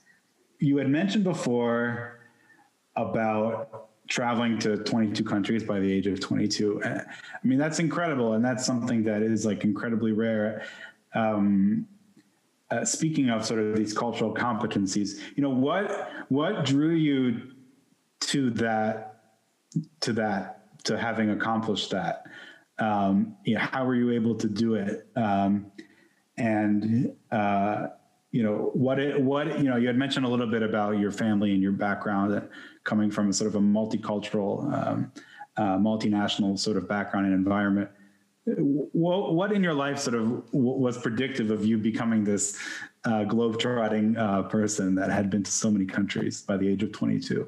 You 0.58 0.78
had 0.78 0.90
mentioned 0.90 1.24
before 1.24 2.20
about 2.96 3.90
traveling 4.08 4.58
to 4.60 4.78
22 4.78 5.24
countries 5.24 5.64
by 5.64 5.80
the 5.80 5.92
age 5.92 6.08
of 6.08 6.20
22. 6.20 6.84
I 6.84 7.04
mean, 7.44 7.58
that's 7.58 7.80
incredible. 7.80 8.34
And 8.34 8.44
that's 8.44 8.66
something 8.66 9.04
that 9.04 9.22
is 9.22 9.46
like 9.46 9.64
incredibly 9.64 10.12
rare. 10.12 10.66
Um, 11.14 11.88
uh, 12.72 12.84
speaking 12.84 13.30
of 13.30 13.46
sort 13.46 13.60
of 13.60 13.76
these 13.76 13.94
cultural 13.94 14.34
competencies, 14.34 15.20
you 15.36 15.44
know, 15.44 15.50
what, 15.50 16.12
what 16.30 16.66
drew 16.66 16.96
you 16.96 17.52
to 18.32 18.50
that 18.52 19.24
to 20.00 20.14
that 20.14 20.84
to 20.86 20.98
having 20.98 21.32
accomplished 21.32 21.92
that. 21.92 22.24
Um, 22.80 23.36
you 23.44 23.56
know, 23.56 23.62
how 23.62 23.86
were 23.86 23.96
you 23.96 24.12
able 24.12 24.36
to 24.36 24.48
do 24.48 24.76
it? 24.76 25.08
Um, 25.18 25.72
and 26.38 27.14
uh, 27.30 27.88
you 28.32 28.44
know 28.44 28.72
what 28.74 29.00
it 29.00 29.22
what 29.22 29.60
you 29.60 29.70
know 29.70 29.76
you 29.76 29.88
had 29.88 29.98
mentioned 29.98 30.26
a 30.26 30.30
little 30.30 30.48
bit 30.48 30.64
about 30.64 30.98
your 30.98 31.12
family 31.12 31.52
and 31.52 31.62
your 31.62 31.74
background 31.74 32.48
coming 32.86 33.12
from 33.12 33.34
sort 33.34 33.50
of 33.50 33.56
a 33.56 33.60
multicultural 33.60 34.74
um, 34.74 35.12
uh, 35.58 35.78
multinational 35.78 36.58
sort 36.58 36.78
of 36.78 36.88
background 36.88 37.26
and 37.26 37.36
environment. 37.36 37.90
What, 38.46 39.36
what 39.36 39.52
in 39.52 39.62
your 39.62 39.76
life 39.76 40.00
sort 40.00 40.16
of 40.16 40.52
was 40.52 40.98
predictive 40.98 41.52
of 41.52 41.64
you 41.64 41.78
becoming 41.78 42.24
this 42.24 42.58
uh, 43.04 43.26
globetrotting 43.26 44.18
uh, 44.18 44.44
person 44.44 44.96
that 44.96 45.12
had 45.12 45.30
been 45.30 45.44
to 45.44 45.52
so 45.52 45.70
many 45.70 45.86
countries 45.86 46.42
by 46.42 46.58
the 46.58 46.68
age 46.68 46.82
of 46.82 46.92
22 46.92 47.48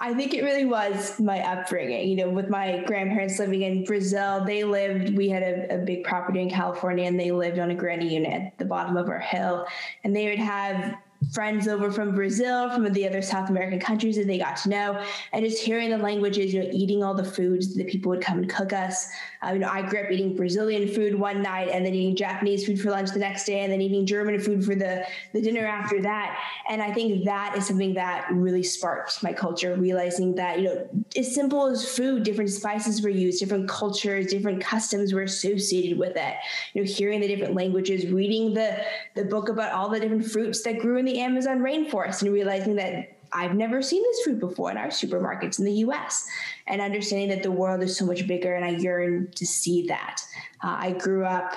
I 0.00 0.14
think 0.14 0.34
it 0.34 0.42
really 0.42 0.64
was 0.64 1.18
my 1.20 1.40
upbringing. 1.40 2.08
You 2.08 2.16
know, 2.16 2.30
with 2.30 2.48
my 2.48 2.82
grandparents 2.86 3.38
living 3.38 3.62
in 3.62 3.84
Brazil, 3.84 4.44
they 4.44 4.64
lived, 4.64 5.16
we 5.16 5.28
had 5.28 5.42
a, 5.42 5.74
a, 5.74 5.78
big 5.78 6.04
property 6.04 6.40
in 6.40 6.50
California 6.50 7.04
and 7.04 7.18
they 7.18 7.30
lived 7.30 7.58
on 7.58 7.70
a 7.70 7.74
granny 7.74 8.14
unit 8.14 8.32
at 8.32 8.58
the 8.58 8.64
bottom 8.64 8.96
of 8.96 9.08
our 9.08 9.20
hill. 9.20 9.66
And 10.04 10.14
they 10.14 10.28
would 10.28 10.38
have 10.38 10.96
friends 11.32 11.68
over 11.68 11.90
from 11.90 12.14
Brazil, 12.14 12.70
from 12.70 12.92
the 12.92 13.06
other 13.06 13.22
South 13.22 13.50
American 13.50 13.80
countries 13.80 14.16
that 14.16 14.26
they 14.26 14.38
got 14.38 14.56
to 14.58 14.68
know, 14.68 15.02
and 15.32 15.44
just 15.44 15.62
hearing 15.62 15.90
the 15.90 15.98
languages, 15.98 16.52
you 16.52 16.62
know, 16.62 16.68
eating 16.72 17.02
all 17.02 17.14
the 17.14 17.24
foods 17.24 17.74
that 17.74 17.86
people 17.88 18.10
would 18.10 18.20
come 18.20 18.38
and 18.38 18.48
cook 18.48 18.72
us. 18.72 19.08
Uh, 19.42 19.52
you 19.52 19.58
know, 19.58 19.68
I 19.68 19.82
grew 19.82 20.00
up 20.00 20.10
eating 20.10 20.36
Brazilian 20.36 20.88
food 20.88 21.14
one 21.14 21.42
night 21.42 21.68
and 21.68 21.84
then 21.84 21.94
eating 21.94 22.16
Japanese 22.16 22.66
food 22.66 22.80
for 22.80 22.90
lunch 22.90 23.10
the 23.10 23.18
next 23.18 23.44
day 23.44 23.60
and 23.60 23.72
then 23.72 23.80
eating 23.80 24.06
German 24.06 24.40
food 24.40 24.64
for 24.64 24.74
the, 24.74 25.06
the 25.32 25.40
dinner 25.40 25.66
after 25.66 26.02
that. 26.02 26.38
And 26.68 26.82
I 26.82 26.92
think 26.92 27.24
that 27.24 27.56
is 27.56 27.66
something 27.66 27.94
that 27.94 28.28
really 28.30 28.62
sparked 28.62 29.22
my 29.22 29.32
culture, 29.32 29.74
realizing 29.76 30.34
that, 30.36 30.58
you 30.58 30.64
know, 30.64 30.88
as 31.16 31.34
simple 31.34 31.66
as 31.66 31.88
food, 31.88 32.22
different 32.22 32.50
spices 32.50 33.02
were 33.02 33.08
used, 33.08 33.40
different 33.40 33.68
cultures, 33.68 34.26
different 34.26 34.62
customs 34.62 35.12
were 35.12 35.22
associated 35.22 35.98
with 35.98 36.16
it. 36.16 36.34
You 36.74 36.82
know, 36.82 36.88
hearing 36.88 37.20
the 37.20 37.28
different 37.28 37.54
languages, 37.54 38.06
reading 38.06 38.54
the, 38.54 38.84
the 39.14 39.24
book 39.24 39.48
about 39.48 39.72
all 39.72 39.88
the 39.88 40.00
different 40.00 40.26
fruits 40.26 40.62
that 40.62 40.78
grew 40.78 40.98
in 40.98 41.05
the 41.06 41.20
Amazon 41.20 41.60
rainforest 41.60 42.22
and 42.22 42.32
realizing 42.32 42.76
that 42.76 43.16
I've 43.32 43.54
never 43.54 43.82
seen 43.82 44.02
this 44.02 44.22
fruit 44.22 44.38
before 44.38 44.70
in 44.70 44.76
our 44.76 44.88
supermarkets 44.88 45.58
in 45.58 45.64
the 45.64 45.72
US 45.72 46.26
and 46.66 46.80
understanding 46.80 47.28
that 47.30 47.42
the 47.42 47.50
world 47.50 47.82
is 47.82 47.96
so 47.96 48.06
much 48.06 48.26
bigger 48.26 48.54
and 48.54 48.64
I 48.64 48.70
yearn 48.70 49.30
to 49.34 49.46
see 49.46 49.86
that. 49.88 50.22
Uh, 50.62 50.76
I 50.78 50.92
grew 50.92 51.24
up 51.24 51.54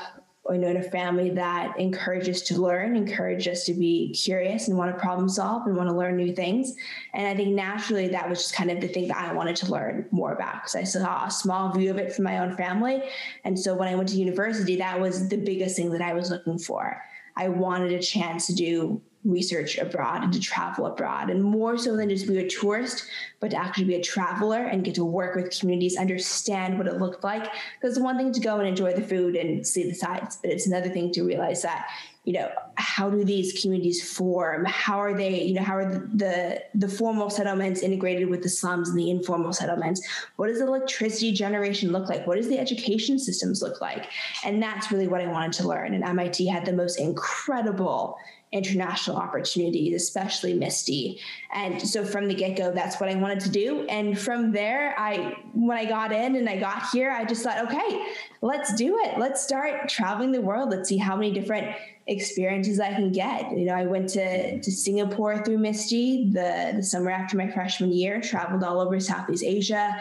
you 0.50 0.58
know, 0.58 0.68
in 0.68 0.77
a 0.77 0.84
family 0.84 1.29
that 1.29 1.79
encourages 1.79 2.41
to 2.41 2.60
learn, 2.60 2.96
encourages 2.96 3.65
to 3.65 3.74
be 3.74 4.12
curious 4.13 4.68
and 4.68 4.77
want 4.77 4.91
to 4.91 5.00
problem 5.00 5.29
solve 5.29 5.68
and 5.68 5.75
want 5.75 5.89
to 5.89 5.96
learn 5.96 6.18
new 6.18 6.34
things. 6.34 6.75
And 7.13 7.27
I 7.27 7.36
think 7.36 7.50
naturally 7.50 8.08
that 8.08 8.27
was 8.27 8.39
just 8.39 8.56
kind 8.56 8.72
of 8.72 8.82
the 8.82 8.88
thing 8.88 9.10
that 9.10 9.18
I 9.18 9.34
wanted 9.34 9.56
to 9.58 9.72
learn 9.72 10.08
more 10.12 10.34
about 10.34 10.56
because 10.56 10.75
I 10.75 10.84
saw 10.86 11.25
a 11.25 11.32
small 11.32 11.72
view 11.72 11.91
of 11.91 11.98
it 11.98 12.13
from 12.13 12.24
my 12.24 12.39
own 12.39 12.56
family. 12.56 13.03
And 13.44 13.60
so 13.60 13.75
when 13.75 13.88
I 13.88 13.96
went 13.96 14.10
to 14.10 14.15
university, 14.15 14.75
that 14.77 15.00
was 15.00 15.29
the 15.29 15.38
biggest 15.38 15.75
thing 15.75 15.91
that 15.91 16.01
I 16.01 16.13
was 16.13 16.32
looking 16.32 16.58
for. 16.58 17.00
I 17.36 17.50
wanted 17.50 17.91
a 17.91 18.01
chance 18.01 18.48
to 18.48 18.56
do 18.56 19.01
research 19.29 19.77
abroad 19.77 20.24
and 20.24 20.33
to 20.33 20.39
travel 20.39 20.86
abroad 20.86 21.29
and 21.29 21.43
more 21.43 21.77
so 21.77 21.95
than 21.95 22.09
just 22.09 22.27
be 22.27 22.38
a 22.38 22.50
tourist 22.50 23.05
but 23.39 23.51
to 23.51 23.57
actually 23.57 23.86
be 23.86 23.95
a 23.95 24.03
traveler 24.03 24.65
and 24.65 24.83
get 24.83 24.95
to 24.95 25.05
work 25.05 25.36
with 25.36 25.57
communities 25.57 25.98
understand 25.98 26.77
what 26.77 26.88
it 26.88 26.98
looked 26.98 27.24
like. 27.24 27.48
Because 27.79 28.00
one 28.00 28.17
thing 28.17 28.33
to 28.33 28.39
go 28.39 28.57
and 28.57 28.67
enjoy 28.67 28.93
the 28.93 29.01
food 29.01 29.36
and 29.36 29.65
see 29.65 29.83
the 29.83 29.93
sights 29.95 30.38
but 30.41 30.51
it's 30.51 30.67
another 30.67 30.89
thing 30.89 31.12
to 31.13 31.24
realize 31.24 31.62
that 31.62 31.88
you 32.25 32.33
know 32.33 32.50
how 32.96 33.10
do 33.10 33.24
these 33.24 33.62
communities 33.62 34.00
form 34.17 34.65
how 34.65 34.98
are 35.00 35.15
they 35.15 35.43
you 35.43 35.53
know 35.53 35.62
how 35.62 35.75
are 35.75 35.89
the 36.15 36.62
the, 36.74 36.88
formal 36.88 37.29
settlements 37.29 37.81
integrated 37.81 38.27
with 38.29 38.41
the 38.41 38.50
slums 38.50 38.89
and 38.89 38.98
the 38.98 39.10
informal 39.10 39.53
settlements 39.53 40.05
what 40.38 40.48
does 40.48 40.60
electricity 40.60 41.31
generation 41.31 41.91
look 41.91 42.10
like 42.10 42.25
what 42.25 42.36
does 42.36 42.48
the 42.48 42.58
education 42.58 43.19
systems 43.19 43.62
look 43.62 43.79
like 43.79 44.08
and 44.43 44.62
that's 44.62 44.91
really 44.91 45.08
what 45.08 45.22
i 45.22 45.27
wanted 45.27 45.53
to 45.53 45.67
learn 45.67 45.93
and 45.93 46.03
mit 46.15 46.39
had 46.48 46.65
the 46.65 46.74
most 46.74 47.00
incredible 47.00 48.17
international 48.51 49.17
opportunities, 49.17 49.93
especially 49.93 50.53
MISTI. 50.53 51.19
And 51.53 51.79
so 51.79 52.03
from 52.03 52.27
the 52.27 52.34
get 52.34 52.58
go, 52.58 52.72
that's 52.72 53.00
what 53.00 53.10
I 53.10 53.15
wanted 53.15 53.41
to 53.41 53.50
do. 53.50 53.86
And 53.88 54.17
from 54.17 54.51
there, 54.51 54.96
I 54.98 55.36
when 55.53 55.77
I 55.77 55.86
got 55.86 56.12
in 56.12 56.36
and 56.36 56.50
I 56.50 56.58
got 56.58 56.89
here, 56.91 57.12
I 57.12 57.25
just 57.25 57.43
thought, 57.43 57.63
okay, 57.65 58.05
let's 58.41 58.74
do 58.74 58.98
it. 59.00 59.19
Let's 59.19 59.43
start 59.43 59.88
traveling 59.88 60.31
the 60.31 60.41
world. 60.41 60.72
Let's 60.72 60.89
see 60.89 60.98
how 60.98 61.15
many 61.15 61.31
different 61.31 61.75
experiences 62.09 62.79
I 62.79 62.93
can 62.93 63.11
get. 63.11 63.55
You 63.55 63.65
know, 63.65 63.75
I 63.75 63.85
went 63.85 64.09
to, 64.09 64.59
to 64.59 64.71
Singapore 64.71 65.43
through 65.43 65.59
MISTI 65.59 66.31
the, 66.33 66.73
the 66.75 66.83
summer 66.83 67.11
after 67.11 67.37
my 67.37 67.49
freshman 67.49 67.91
year, 67.91 68.19
traveled 68.19 68.63
all 68.63 68.79
over 68.79 68.99
Southeast 68.99 69.43
Asia, 69.43 69.95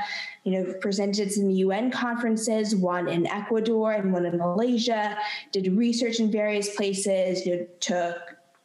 you 0.45 0.53
know, 0.53 0.73
presented 0.81 1.31
some 1.31 1.51
UN 1.51 1.91
conferences, 1.91 2.75
one 2.75 3.09
in 3.09 3.27
Ecuador 3.27 3.93
and 3.93 4.13
one 4.13 4.25
in 4.25 4.39
Malaysia, 4.39 5.19
did 5.53 5.71
research 5.77 6.19
in 6.19 6.33
various 6.33 6.75
places, 6.75 7.45
you 7.45 7.57
know, 7.57 7.67
took 7.81 8.17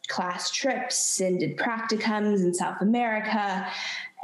class 0.07 0.50
trips 0.50 1.19
and 1.19 1.39
did 1.39 1.57
practicums 1.57 2.43
in 2.43 2.53
South 2.53 2.81
America 2.81 3.67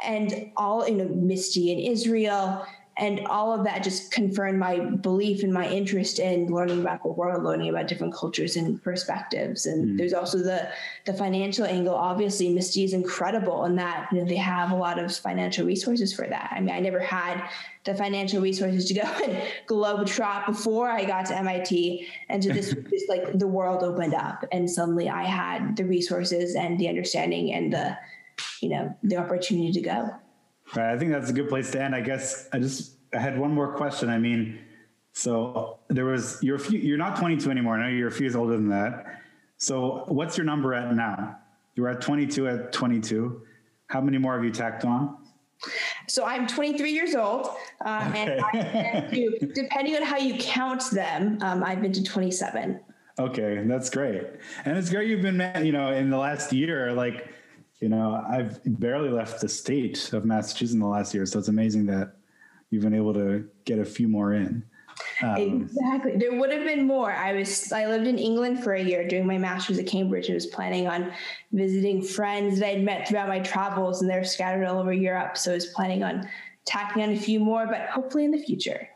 and 0.04 0.52
all, 0.56 0.88
you 0.88 0.96
know, 0.96 1.10
MISTI 1.10 1.74
in 1.74 1.92
Israel. 1.92 2.66
And 3.00 3.26
all 3.28 3.58
of 3.58 3.64
that 3.64 3.84
just 3.84 4.12
confirmed 4.12 4.60
my 4.60 4.80
belief 4.80 5.42
and 5.42 5.54
my 5.54 5.68
interest 5.70 6.20
in 6.20 6.48
learning 6.48 6.82
about 6.82 7.02
the 7.02 7.10
world, 7.10 7.44
learning 7.44 7.70
about 7.70 7.88
different 7.88 8.14
cultures 8.14 8.58
and 8.58 8.82
perspectives. 8.84 9.66
And 9.66 9.86
mm. 9.86 9.98
there's 9.98 10.14
also 10.14 10.40
the 10.40 10.70
the 11.06 11.14
financial 11.14 11.66
angle. 11.66 11.96
Obviously, 11.96 12.50
MISTI 12.50 12.84
is 12.84 12.94
incredible 12.94 13.64
in 13.66 13.76
that 13.78 14.10
you 14.12 14.20
know, 14.20 14.26
they 14.26 14.36
have 14.36 14.72
a 14.72 14.76
lot 14.76 15.00
of 15.00 15.16
financial 15.16 15.66
resources 15.66 16.14
for 16.14 16.28
that. 16.28 16.52
I 16.54 16.60
mean, 16.60 16.76
I 16.76 16.82
never 16.82 17.00
had 17.00 17.42
the 17.86 17.96
financial 17.96 18.42
resources 18.42 18.86
to 18.86 18.94
go 18.94 19.02
and 19.26 19.42
globetrot 19.68 20.46
before 20.46 20.90
I 20.90 21.06
got 21.06 21.26
to 21.28 21.38
MIT. 21.38 22.06
And 22.28 22.44
so 22.44 22.52
this 22.52 22.76
was 22.92 23.04
like 23.08 23.40
the 23.40 23.48
world 23.48 23.84
opened 23.84 24.14
up 24.14 24.44
and 24.52 24.70
suddenly 24.70 25.10
I 25.10 25.24
had 25.24 25.78
the 25.78 25.86
resources 25.86 26.56
and 26.56 26.78
the 26.78 26.90
understanding 26.90 27.54
and 27.54 27.72
the, 27.72 27.98
you 28.62 28.70
know, 28.70 28.96
the 29.04 29.18
opportunity 29.18 29.72
to 29.72 29.82
go. 29.82 30.10
Right. 30.76 30.94
I 30.94 31.00
think 31.00 31.12
that's 31.12 31.30
a 31.30 31.34
good 31.34 31.50
place 31.50 31.72
to 31.72 31.82
end. 31.82 31.96
I 31.96 32.02
guess 32.02 32.48
I 32.54 32.60
just 32.60 32.99
I 33.14 33.20
had 33.20 33.40
one 33.40 33.54
more 33.54 33.76
question. 33.76 34.10
I 34.10 34.18
mean, 34.18 34.60
so 35.14 35.80
there 35.90 36.06
was 36.06 36.38
you're 36.42 36.56
a 36.56 36.60
few, 36.60 36.80
you're 36.80 36.98
not 36.98 37.18
22 37.18 37.50
anymore. 37.50 37.76
I 37.76 37.84
know 37.84 37.98
you're 37.98 38.08
a 38.08 38.12
few 38.12 38.26
years 38.26 38.36
older 38.36 38.54
than 38.54 38.70
that. 38.70 39.22
So 39.58 40.06
what's 40.08 40.38
your 40.38 40.46
number 40.46 40.74
at 40.74 40.94
now? 40.94 41.38
You 41.76 41.84
were 41.84 41.90
at 41.90 42.02
22 42.02 42.48
at 42.48 42.72
22. 42.72 43.42
How 43.88 44.02
many 44.02 44.18
more 44.18 44.36
have 44.36 44.44
you 44.44 44.52
tacked 44.52 44.86
on? 44.86 45.18
So 46.08 46.26
I'm 46.26 46.48
23 46.48 46.92
years 46.92 47.16
old, 47.16 47.50
uh, 47.84 48.06
okay. 48.10 48.40
and 48.54 49.14
to, 49.14 49.52
depending 49.54 49.96
on 49.96 50.04
how 50.04 50.18
you 50.18 50.36
count 50.40 50.90
them, 50.92 51.38
um, 51.42 51.64
I've 51.64 51.82
been 51.82 51.92
to 51.94 52.04
27. 52.04 52.80
Okay, 53.20 53.64
that's 53.66 53.90
great, 53.90 54.24
and 54.64 54.78
it's 54.78 54.90
great 54.90 55.10
you've 55.10 55.22
been, 55.22 55.42
you 55.66 55.74
know, 55.74 55.92
in 55.92 56.10
the 56.10 56.18
last 56.18 56.54
year. 56.54 56.94
Like, 56.94 57.28
you 57.82 57.90
know, 57.90 58.24
I've 58.30 58.62
barely 58.80 59.10
left 59.10 59.42
the 59.42 59.50
state 59.50 60.14
of 60.14 60.24
Massachusetts 60.24 60.74
in 60.74 60.80
the 60.80 60.88
last 60.88 61.14
year, 61.14 61.26
so 61.26 61.38
it's 61.38 61.50
amazing 61.50 61.86
that 61.88 62.14
you've 62.70 62.84
been 62.84 62.94
able 62.94 63.14
to 63.14 63.48
get 63.66 63.80
a 63.80 63.86
few 63.86 64.08
more 64.08 64.34
in. 64.34 64.64
Um, 65.22 65.64
exactly. 65.64 66.18
There 66.18 66.38
would 66.38 66.52
have 66.52 66.64
been 66.64 66.86
more. 66.86 67.12
I 67.12 67.34
was 67.34 67.72
I 67.72 67.86
lived 67.88 68.08
in 68.08 68.18
England 68.18 68.64
for 68.64 68.74
a 68.74 68.84
year 68.84 69.08
doing 69.08 69.26
my 69.26 69.38
master's 69.38 69.80
at 69.80 69.88
Cambridge 69.88 70.30
I 70.30 70.34
was 70.34 70.46
planning 70.46 70.88
on 70.88 71.12
visiting 71.52 72.02
friends 72.02 72.60
that 72.60 72.70
I'd 72.70 72.84
met 72.84 73.08
throughout 73.08 73.28
my 73.28 73.40
travels 73.40 74.02
and 74.02 74.10
they're 74.10 74.24
scattered 74.24 74.66
all 74.66 74.80
over 74.80 74.94
Europe. 74.94 75.38
So 75.38 75.52
I 75.52 75.56
was 75.56 75.68
planning 75.68 76.04
on 76.04 76.28
tacking 76.66 77.04
on 77.04 77.10
a 77.12 77.18
few 77.18 77.40
more, 77.40 77.66
but 77.66 77.90
hopefully 77.90 78.26
in 78.26 78.32
the 78.32 78.42
future. 78.42 78.90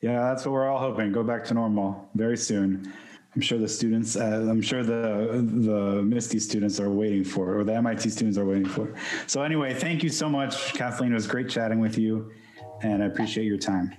Yeah, 0.00 0.20
that's 0.20 0.44
what 0.44 0.52
we're 0.52 0.68
all 0.68 0.78
hoping. 0.78 1.10
Go 1.12 1.22
back 1.22 1.44
to 1.46 1.54
normal 1.54 2.08
very 2.14 2.36
soon. 2.36 2.92
I'm 3.34 3.42
sure 3.42 3.58
the 3.58 3.68
students, 3.68 4.16
uh, 4.16 4.46
I'm 4.48 4.62
sure 4.62 4.82
the 4.82 5.44
the 5.44 6.02
MISTI 6.02 6.38
students 6.38 6.80
are 6.80 6.88
waiting 6.88 7.22
for, 7.22 7.58
or 7.58 7.64
the 7.64 7.74
MIT 7.74 8.08
students 8.08 8.38
are 8.38 8.46
waiting 8.46 8.64
for. 8.64 8.94
So 9.26 9.42
anyway, 9.42 9.74
thank 9.74 10.02
you 10.02 10.08
so 10.08 10.28
much, 10.28 10.72
Kathleen. 10.72 11.12
It 11.12 11.16
was 11.16 11.26
great 11.26 11.50
chatting 11.50 11.78
with 11.78 11.98
you, 11.98 12.32
and 12.82 13.02
I 13.02 13.06
appreciate 13.06 13.46
your 13.46 13.58
time. 13.58 13.94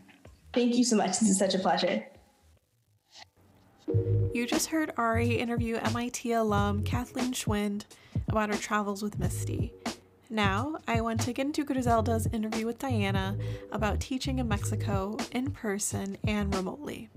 Thank 0.54 0.76
you 0.76 0.84
so 0.84 0.96
much. 0.96 1.20
This 1.20 1.30
is 1.30 1.38
such 1.38 1.56
a 1.56 1.60
pleasure. 1.60 2.06
You 4.34 4.46
just 4.46 4.70
heard 4.70 4.92
Ari 4.98 5.36
interview 5.36 5.78
MIT 5.78 6.32
alum 6.32 6.84
Kathleen 6.84 7.34
Schwind 7.34 7.86
about 8.28 8.50
her 8.50 8.58
travels 8.58 9.02
with 9.02 9.20
MISTI. 9.20 9.74
Now, 10.30 10.78
I 10.88 11.02
want 11.02 11.22
to 11.22 11.34
get 11.34 11.46
into 11.46 11.64
Griselda's 11.64 12.28
interview 12.28 12.66
with 12.66 12.80
Diana 12.80 13.38
about 13.72 14.02
teaching 14.02 14.40
in 14.40 14.48
Mexico 14.48 15.18
in 15.32 15.52
person 15.52 16.18
and 16.28 16.54
remotely. 16.54 17.10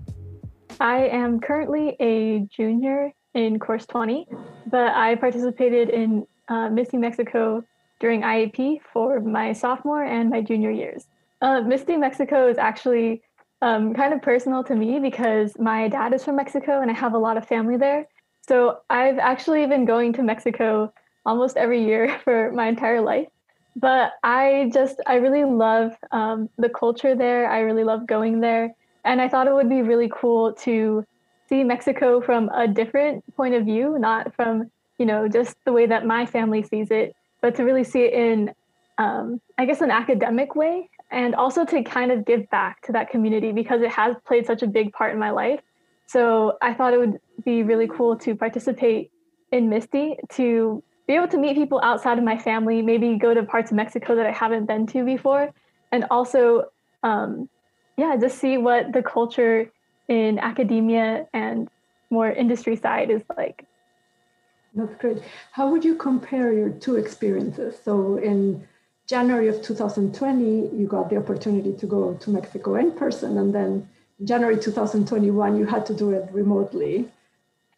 I 0.79 1.07
am 1.07 1.39
currently 1.39 1.97
a 1.99 2.47
junior 2.55 3.11
in 3.33 3.59
course 3.59 3.85
20, 3.85 4.27
but 4.67 4.93
I 4.95 5.15
participated 5.15 5.89
in 5.89 6.25
uh, 6.47 6.69
MISTI 6.69 6.97
Mexico 6.97 7.63
during 7.99 8.21
IAP 8.21 8.79
for 8.93 9.19
my 9.19 9.53
sophomore 9.53 10.03
and 10.03 10.29
my 10.29 10.41
junior 10.41 10.71
years. 10.71 11.05
Uh, 11.41 11.61
MISTI 11.61 11.97
Mexico 11.97 12.47
is 12.47 12.57
actually 12.57 13.23
um, 13.61 13.93
kind 13.93 14.13
of 14.13 14.21
personal 14.21 14.63
to 14.63 14.75
me 14.75 14.99
because 14.99 15.57
my 15.59 15.87
dad 15.87 16.13
is 16.13 16.23
from 16.23 16.35
Mexico 16.35 16.81
and 16.81 16.91
I 16.91 16.93
have 16.93 17.13
a 17.13 17.17
lot 17.17 17.37
of 17.37 17.47
family 17.47 17.77
there. 17.77 18.07
So 18.47 18.79
I've 18.89 19.17
actually 19.17 19.65
been 19.65 19.85
going 19.85 20.13
to 20.13 20.23
Mexico 20.23 20.93
almost 21.25 21.57
every 21.57 21.83
year 21.83 22.19
for 22.23 22.51
my 22.51 22.67
entire 22.67 23.01
life. 23.01 23.27
But 23.75 24.13
I 24.23 24.69
just, 24.73 24.97
I 25.07 25.15
really 25.15 25.45
love 25.45 25.95
um, 26.11 26.49
the 26.57 26.69
culture 26.69 27.15
there. 27.15 27.49
I 27.49 27.59
really 27.59 27.85
love 27.85 28.05
going 28.05 28.41
there. 28.41 28.75
And 29.05 29.21
I 29.21 29.29
thought 29.29 29.47
it 29.47 29.53
would 29.53 29.69
be 29.69 29.81
really 29.81 30.11
cool 30.13 30.53
to 30.53 31.05
see 31.47 31.63
Mexico 31.63 32.21
from 32.21 32.49
a 32.49 32.67
different 32.67 33.23
point 33.35 33.55
of 33.55 33.65
view, 33.65 33.97
not 33.97 34.35
from, 34.35 34.69
you 34.99 35.05
know, 35.05 35.27
just 35.27 35.55
the 35.65 35.71
way 35.71 35.85
that 35.85 36.05
my 36.05 36.25
family 36.25 36.61
sees 36.61 36.91
it, 36.91 37.15
but 37.41 37.55
to 37.55 37.63
really 37.63 37.83
see 37.83 38.01
it 38.01 38.13
in, 38.13 38.53
um, 38.97 39.41
I 39.57 39.65
guess, 39.65 39.81
an 39.81 39.89
academic 39.89 40.55
way 40.55 40.89
and 41.11 41.35
also 41.35 41.65
to 41.65 41.83
kind 41.83 42.11
of 42.11 42.25
give 42.25 42.49
back 42.49 42.81
to 42.83 42.91
that 42.93 43.09
community 43.09 43.51
because 43.51 43.81
it 43.81 43.91
has 43.91 44.15
played 44.25 44.45
such 44.45 44.63
a 44.63 44.67
big 44.67 44.93
part 44.93 45.13
in 45.13 45.19
my 45.19 45.31
life. 45.31 45.59
So 46.07 46.57
I 46.61 46.73
thought 46.73 46.93
it 46.93 46.97
would 46.97 47.19
be 47.43 47.63
really 47.63 47.87
cool 47.87 48.15
to 48.17 48.35
participate 48.35 49.11
in 49.51 49.69
MISTI 49.69 50.17
to 50.33 50.81
be 51.07 51.13
able 51.15 51.27
to 51.27 51.37
meet 51.37 51.55
people 51.55 51.81
outside 51.83 52.17
of 52.17 52.23
my 52.23 52.37
family, 52.37 52.81
maybe 52.81 53.17
go 53.17 53.33
to 53.33 53.43
parts 53.43 53.71
of 53.71 53.77
Mexico 53.77 54.15
that 54.15 54.25
I 54.25 54.31
haven't 54.31 54.65
been 54.65 54.87
to 54.87 55.03
before, 55.03 55.51
and 55.91 56.05
also, 56.09 56.65
um, 57.03 57.49
yeah, 57.97 58.15
just 58.15 58.37
see 58.37 58.57
what 58.57 58.93
the 58.93 59.03
culture 59.03 59.69
in 60.07 60.39
academia 60.39 61.27
and 61.33 61.67
more 62.09 62.31
industry 62.31 62.75
side 62.75 63.09
is 63.09 63.23
like. 63.37 63.65
That's 64.73 64.95
great. 64.95 65.21
How 65.51 65.69
would 65.69 65.83
you 65.83 65.95
compare 65.95 66.53
your 66.53 66.69
two 66.69 66.95
experiences? 66.95 67.77
So 67.83 68.17
in 68.17 68.65
January 69.07 69.47
of 69.47 69.61
2020, 69.61 70.75
you 70.75 70.87
got 70.87 71.09
the 71.09 71.17
opportunity 71.17 71.73
to 71.73 71.85
go 71.85 72.13
to 72.15 72.29
Mexico 72.29 72.75
in 72.75 72.91
person, 72.91 73.37
and 73.37 73.53
then 73.53 73.87
January 74.23 74.57
2021, 74.57 75.57
you 75.57 75.65
had 75.65 75.85
to 75.87 75.93
do 75.93 76.11
it 76.11 76.29
remotely. 76.31 77.09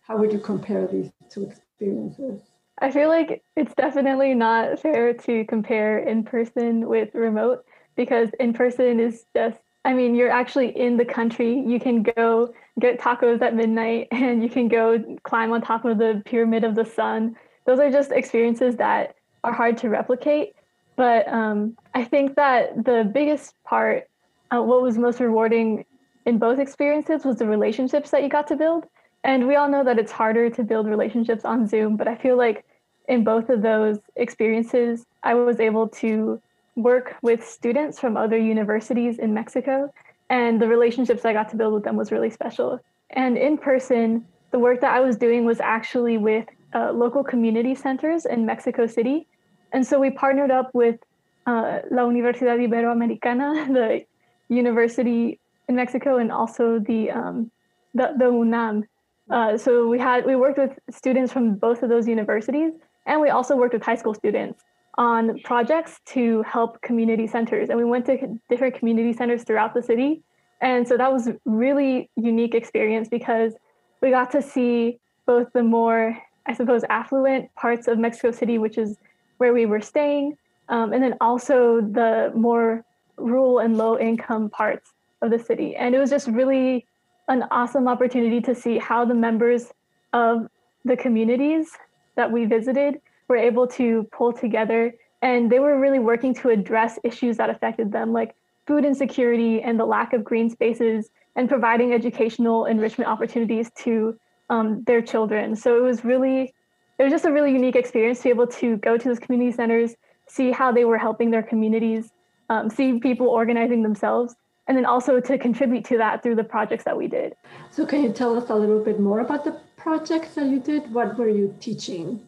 How 0.02 0.18
would 0.18 0.32
you 0.32 0.40
compare 0.40 0.86
these 0.88 1.12
two 1.30 1.44
experiences? 1.44 2.42
I 2.80 2.92
feel 2.92 3.08
like 3.08 3.44
it's 3.56 3.74
definitely 3.76 4.34
not 4.34 4.80
fair 4.80 5.14
to 5.14 5.46
compare 5.46 6.00
in 6.00 6.24
person 6.24 6.88
with 6.88 7.14
remote 7.14 7.66
because 7.96 8.30
in 8.40 8.54
person 8.54 9.00
is 9.00 9.26
just, 9.36 9.60
I 9.86 9.94
mean, 9.94 10.16
you're 10.16 10.32
actually 10.32 10.78
in 10.78 10.98
the 10.98 11.06
country. 11.06 11.60
You 11.60 11.80
can 11.80 12.04
go 12.04 12.54
get 12.80 13.00
tacos 13.00 13.42
at 13.42 13.56
midnight 13.56 14.08
and 14.12 14.44
you 14.44 14.50
can 14.50 14.68
go 14.68 15.02
climb 15.24 15.52
on 15.54 15.62
top 15.62 15.86
of 15.86 15.98
the 15.98 16.22
pyramid 16.26 16.64
of 16.64 16.76
the 16.76 16.86
sun. 16.86 17.36
Those 17.66 17.80
are 17.80 17.92
just 17.92 18.12
experiences 18.12 18.76
that 18.78 19.16
are 19.44 19.54
hard 19.54 19.78
to 19.78 19.90
replicate. 19.90 20.54
But 20.96 21.28
um, 21.28 21.78
I 21.94 22.04
think 22.04 22.36
that 22.36 22.84
the 22.84 23.10
biggest 23.12 23.56
part, 23.64 24.08
uh, 24.52 24.62
what 24.62 24.82
was 24.82 24.98
most 24.98 25.20
rewarding 25.20 25.86
in 26.26 26.38
both 26.38 26.60
experiences 26.60 27.26
was 27.26 27.38
the 27.38 27.48
relationships 27.48 28.12
that 28.12 28.24
you 28.24 28.30
got 28.30 28.48
to 28.48 28.56
build. 28.56 28.86
And 29.24 29.48
we 29.48 29.56
all 29.56 29.70
know 29.70 29.84
that 29.84 29.98
it's 29.98 30.12
harder 30.12 30.50
to 30.50 30.64
build 30.64 30.88
relationships 30.88 31.46
on 31.46 31.68
Zoom, 31.68 31.96
but 31.96 32.08
I 32.08 32.16
feel 32.16 32.38
like 32.38 32.66
in 33.08 33.24
both 33.24 33.50
of 33.50 33.62
those 33.62 34.00
experiences, 34.16 35.06
I 35.24 35.34
was 35.34 35.60
able 35.60 35.88
to 35.90 36.42
work 36.76 37.16
with 37.22 37.46
students 37.46 38.00
from 38.00 38.18
other 38.18 38.38
universities 38.38 39.20
in 39.20 39.34
Mexico, 39.34 39.94
and 40.30 40.62
the 40.62 40.68
relationships 40.68 41.26
I 41.26 41.34
got 41.34 41.50
to 41.50 41.56
build 41.56 41.74
with 41.74 41.84
them 41.84 41.96
was 41.96 42.12
really 42.12 42.30
special. 42.30 42.80
And 43.12 43.38
in 43.38 43.58
person, 43.58 44.26
the 44.52 44.60
work 44.60 44.82
that 44.82 44.94
I 44.94 45.00
was 45.00 45.18
doing 45.18 45.46
was 45.46 45.60
actually 45.60 46.18
with 46.18 46.48
uh, 46.74 46.92
local 46.92 47.24
community 47.24 47.76
centers 47.76 48.26
in 48.26 48.46
Mexico 48.46 48.88
City. 48.88 49.28
And 49.74 49.86
so 49.86 50.00
we 50.00 50.12
partnered 50.12 50.52
up 50.52 50.70
with 50.74 51.00
uh, 51.46 51.80
La 51.92 52.04
Universidad 52.04 52.60
Iberoamericana, 52.66 53.74
the 53.74 54.06
university 54.54 55.40
in 55.68 55.76
Mexico, 55.76 56.18
and 56.18 56.32
also 56.32 56.80
the, 56.80 57.12
um, 57.12 57.52
the, 57.94 58.14
the 58.18 58.26
UNAM. 58.26 58.86
Uh, 59.30 59.58
so 59.58 59.88
we 59.88 59.98
had 60.00 60.26
we 60.26 60.36
worked 60.36 60.58
with 60.58 60.78
students 60.92 61.32
from 61.32 61.56
both 61.56 61.82
of 61.82 61.90
those 61.90 62.08
universities 62.08 62.74
and 63.06 63.22
we 63.22 63.30
also 63.30 63.56
worked 63.56 63.74
with 63.74 63.84
high 63.84 63.96
school 63.96 64.14
students 64.14 64.64
on 64.98 65.40
projects 65.44 66.00
to 66.06 66.44
help 66.44 66.82
community 66.82 67.26
centers. 67.26 67.70
And 67.70 67.78
we 67.78 67.86
went 67.86 68.06
to 68.06 68.40
different 68.50 68.76
community 68.76 69.14
centers 69.14 69.44
throughout 69.44 69.74
the 69.74 69.82
city. 69.82 70.22
And 70.62 70.88
so 70.88 70.98
that 70.98 71.12
was 71.12 71.30
really 71.46 72.10
unique 72.16 72.54
experience 72.54 73.10
because 73.10 73.54
we 74.02 74.12
got 74.12 74.32
to 74.32 74.42
see 74.42 75.00
both 75.26 75.52
the 75.54 75.64
more, 75.64 76.18
I 76.46 76.54
suppose, 76.54 76.84
affluent 76.90 77.54
parts 77.56 77.88
of 77.88 77.98
Mexico 77.98 78.32
City, 78.32 78.58
which 78.58 78.78
is 78.78 78.98
where 79.38 79.54
we 79.54 79.65
were 79.65 79.82
staying, 79.82 80.38
um, 80.69 80.93
and 80.93 81.04
then 81.04 81.15
also 81.22 81.82
the 81.82 82.32
more 82.36 82.84
rural 83.17 83.60
and 83.60 83.78
low 83.78 83.98
income 84.00 84.50
parts 84.50 84.93
of 85.22 85.32
the 85.32 85.39
city. 85.39 85.76
And 85.76 85.93
it 85.96 86.00
was 86.00 86.10
just 86.10 86.28
really 86.28 86.86
an 87.28 87.46
awesome 87.52 87.88
opportunity 87.88 88.41
to 88.41 88.54
see 88.54 88.78
how 88.78 89.06
the 89.06 89.13
members 89.13 89.72
of 90.12 90.48
the 90.86 90.98
communities 90.98 91.69
that 92.15 92.32
we 92.32 92.46
visited 92.46 93.00
were 93.28 93.38
able 93.38 93.67
to 93.67 94.08
pull 94.12 94.34
together. 94.34 94.93
And 95.22 95.50
they 95.52 95.60
were 95.60 95.80
really 95.80 96.00
working 96.00 96.34
to 96.36 96.50
address 96.50 97.00
issues 97.04 97.38
that 97.38 97.50
affected 97.50 97.91
them 97.91 98.12
like 98.12 98.36
food 98.67 98.86
insecurity 98.86 99.62
and 99.62 99.80
the 99.80 99.86
lack 99.86 100.13
of 100.13 100.24
green 100.24 100.50
spaces 100.50 101.10
and 101.36 101.50
providing 101.50 101.93
educational 101.93 102.65
enrichment 102.65 103.10
opportunities 103.10 103.72
to 103.78 104.17
um, 104.50 104.84
their 104.84 105.02
children. 105.02 105.56
So 105.56 105.78
it 105.78 105.82
was 105.82 106.04
really 106.04 106.54
it 107.00 107.04
was 107.04 107.12
just 107.12 107.26
a 107.26 107.32
really 107.32 107.52
unique 107.52 107.76
experience 107.76 108.20
to 108.20 108.24
be 108.24 108.30
able 108.30 108.48
to 108.48 108.78
go 108.78 108.98
to 108.98 109.08
those 109.08 109.20
community 109.20 109.52
centers 109.52 109.96
see 110.28 110.52
how 110.52 110.72
they 110.72 110.86
were 110.86 110.98
helping 110.98 111.32
their 111.32 111.44
communities 111.44 112.12
um, 112.50 112.70
see 112.70 113.00
people 113.00 113.28
organizing 113.28 113.84
themselves 113.84 114.36
and 114.68 114.78
then 114.78 114.86
also 114.86 115.20
to 115.20 115.38
contribute 115.38 115.84
to 115.84 115.98
that 115.98 116.24
through 116.24 116.36
the 116.36 116.44
projects 116.44 116.84
that 116.84 116.98
we 116.98 117.08
did 117.08 117.34
so 117.72 117.86
can 117.86 118.04
you 118.04 118.12
tell 118.12 118.38
us 118.38 118.50
a 118.50 118.56
little 118.56 118.84
bit 118.84 119.00
more 119.00 119.20
about 119.20 119.44
the 119.44 119.60
projects 119.78 120.36
that 120.36 120.46
you 120.46 120.60
did 120.60 120.92
what 120.94 121.18
were 121.18 121.30
you 121.30 121.54
teaching 121.60 122.22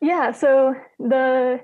yeah, 0.00 0.32
so 0.32 0.74
the 0.98 1.60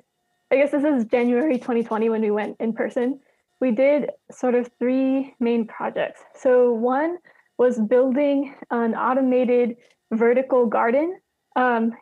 I 0.50 0.56
guess 0.56 0.70
this 0.70 0.84
is 0.84 1.04
January 1.06 1.58
2020 1.58 2.10
when 2.10 2.20
we 2.20 2.30
went 2.30 2.56
in 2.60 2.72
person. 2.72 3.20
We 3.60 3.70
did 3.70 4.10
sort 4.30 4.54
of 4.54 4.70
three 4.78 5.34
main 5.40 5.66
projects. 5.66 6.20
So 6.34 6.72
one 6.72 7.18
was 7.58 7.78
building 7.80 8.54
an 8.70 8.94
automated 8.94 9.76
vertical 10.10 10.66
garden, 10.66 11.20
um, 11.56 11.92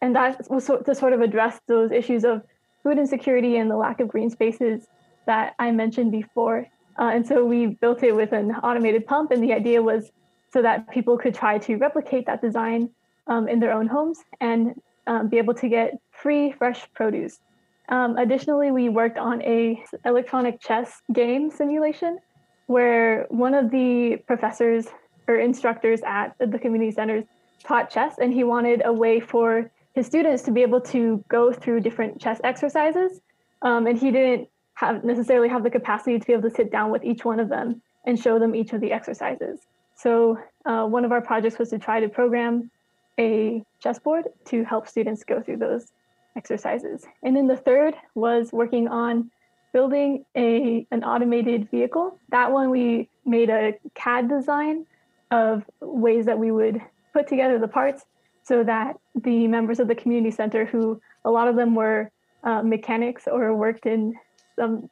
and 0.00 0.14
that 0.16 0.40
was 0.50 0.66
to 0.66 0.94
sort 0.94 1.12
of 1.12 1.20
address 1.20 1.60
those 1.66 1.90
issues 1.90 2.24
of 2.24 2.42
food 2.82 2.98
insecurity 2.98 3.56
and 3.56 3.70
the 3.70 3.76
lack 3.76 4.00
of 4.00 4.08
green 4.08 4.30
spaces 4.30 4.86
that 5.26 5.54
I 5.58 5.70
mentioned 5.70 6.12
before. 6.12 6.66
Uh, 6.98 7.10
and 7.14 7.26
so 7.26 7.44
we 7.44 7.66
built 7.66 8.02
it 8.02 8.14
with 8.14 8.32
an 8.32 8.52
automated 8.52 9.06
pump, 9.06 9.30
and 9.30 9.42
the 9.42 9.52
idea 9.52 9.82
was 9.82 10.10
so 10.52 10.62
that 10.62 10.88
people 10.90 11.18
could 11.18 11.34
try 11.34 11.58
to 11.58 11.76
replicate 11.76 12.26
that 12.26 12.40
design 12.40 12.90
um, 13.26 13.48
in 13.48 13.58
their 13.58 13.72
own 13.72 13.86
homes 13.88 14.18
and 14.40 14.80
um, 15.06 15.28
be 15.28 15.38
able 15.38 15.54
to 15.54 15.68
get 15.68 15.98
free 16.12 16.52
fresh 16.52 16.86
produce. 16.94 17.40
Um, 17.88 18.16
additionally, 18.16 18.70
we 18.70 18.88
worked 18.88 19.18
on 19.18 19.42
a 19.42 19.82
electronic 20.04 20.60
chess 20.60 21.02
game 21.12 21.50
simulation 21.50 22.18
where 22.66 23.26
one 23.28 23.52
of 23.52 23.70
the 23.70 24.16
professors 24.26 24.86
or 25.28 25.36
instructors 25.36 26.00
at 26.06 26.34
the 26.38 26.58
community 26.58 26.90
centers 26.90 27.24
taught 27.62 27.90
chess 27.90 28.16
and 28.18 28.32
he 28.32 28.44
wanted 28.44 28.82
a 28.84 28.92
way 28.92 29.20
for 29.20 29.70
his 29.94 30.06
students 30.06 30.42
to 30.42 30.50
be 30.50 30.62
able 30.62 30.80
to 30.80 31.24
go 31.28 31.52
through 31.52 31.80
different 31.80 32.20
chess 32.20 32.40
exercises 32.44 33.20
um, 33.62 33.86
and 33.86 33.98
he 33.98 34.10
didn't 34.10 34.48
have 34.74 35.04
necessarily 35.04 35.48
have 35.48 35.62
the 35.62 35.70
capacity 35.70 36.18
to 36.18 36.26
be 36.26 36.32
able 36.32 36.48
to 36.48 36.54
sit 36.54 36.70
down 36.70 36.90
with 36.90 37.04
each 37.04 37.24
one 37.24 37.38
of 37.38 37.48
them 37.48 37.80
and 38.06 38.18
show 38.18 38.38
them 38.38 38.54
each 38.54 38.72
of 38.72 38.80
the 38.80 38.92
exercises 38.92 39.60
so 39.94 40.38
uh, 40.66 40.84
one 40.84 41.04
of 41.04 41.12
our 41.12 41.20
projects 41.20 41.58
was 41.58 41.70
to 41.70 41.78
try 41.78 42.00
to 42.00 42.08
program 42.08 42.70
a 43.18 43.62
chessboard 43.80 44.26
to 44.46 44.64
help 44.64 44.88
students 44.88 45.24
go 45.24 45.40
through 45.40 45.58
those 45.58 45.92
exercises. 46.36 47.06
And 47.22 47.36
then 47.36 47.46
the 47.46 47.56
third 47.56 47.94
was 48.14 48.52
working 48.52 48.88
on 48.88 49.30
building 49.72 50.24
a 50.36 50.86
an 50.90 51.04
automated 51.04 51.70
vehicle. 51.70 52.18
That 52.30 52.50
one 52.52 52.70
we 52.70 53.08
made 53.24 53.50
a 53.50 53.74
CAD 53.94 54.28
design 54.28 54.86
of 55.30 55.64
ways 55.80 56.26
that 56.26 56.38
we 56.38 56.50
would 56.50 56.80
put 57.12 57.26
together 57.26 57.58
the 57.58 57.68
parts 57.68 58.04
so 58.44 58.62
that 58.62 58.96
the 59.14 59.48
members 59.48 59.80
of 59.80 59.88
the 59.88 59.94
community 59.94 60.30
center 60.30 60.64
who 60.64 61.00
a 61.24 61.30
lot 61.30 61.48
of 61.48 61.56
them 61.56 61.74
were 61.74 62.10
uh, 62.44 62.62
mechanics 62.62 63.26
or 63.26 63.54
worked 63.54 63.86
in 63.86 64.14
some 64.56 64.88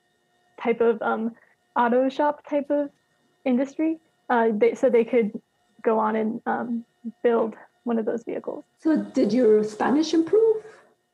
type 0.60 0.80
of 0.80 1.00
um, 1.02 1.32
auto 1.76 2.08
shop 2.08 2.46
type 2.48 2.70
of 2.70 2.90
industry 3.44 3.98
uh, 4.30 4.48
they, 4.54 4.74
so 4.74 4.88
they 4.88 5.04
could 5.04 5.32
go 5.82 5.98
on 5.98 6.16
and 6.16 6.40
um, 6.46 6.84
build 7.22 7.54
one 7.84 7.98
of 7.98 8.06
those 8.06 8.22
vehicles. 8.22 8.64
So, 8.78 8.96
did 8.96 9.32
your 9.32 9.64
Spanish 9.64 10.14
improve? 10.14 10.64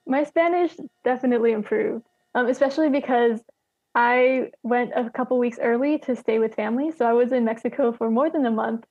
My 0.07 0.25
Spanish 0.25 0.77
definitely 1.05 1.53
improved, 1.53 2.05
um, 2.35 2.47
especially 2.47 2.91
because 2.91 3.41
I 3.95 4.51
went 4.63 4.93
a 4.95 5.11
couple 5.11 5.39
weeks 5.39 5.59
early 5.61 5.99
to 6.01 6.15
stay 6.15 6.39
with 6.39 6.55
family. 6.55 6.93
So, 6.93 7.07
I 7.07 7.13
was 7.13 7.33
in 7.33 7.45
Mexico 7.45 7.93
for 7.93 8.11
more 8.11 8.31
than 8.31 8.47
a 8.47 8.51
month. 8.51 8.85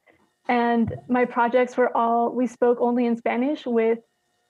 And 0.47 0.95
my 1.07 1.25
projects 1.25 1.75
were 1.77 1.95
all, 1.95 2.31
we 2.31 2.47
spoke 2.47 2.77
only 2.79 3.05
in 3.05 3.17
Spanish 3.17 3.65
with 3.65 3.99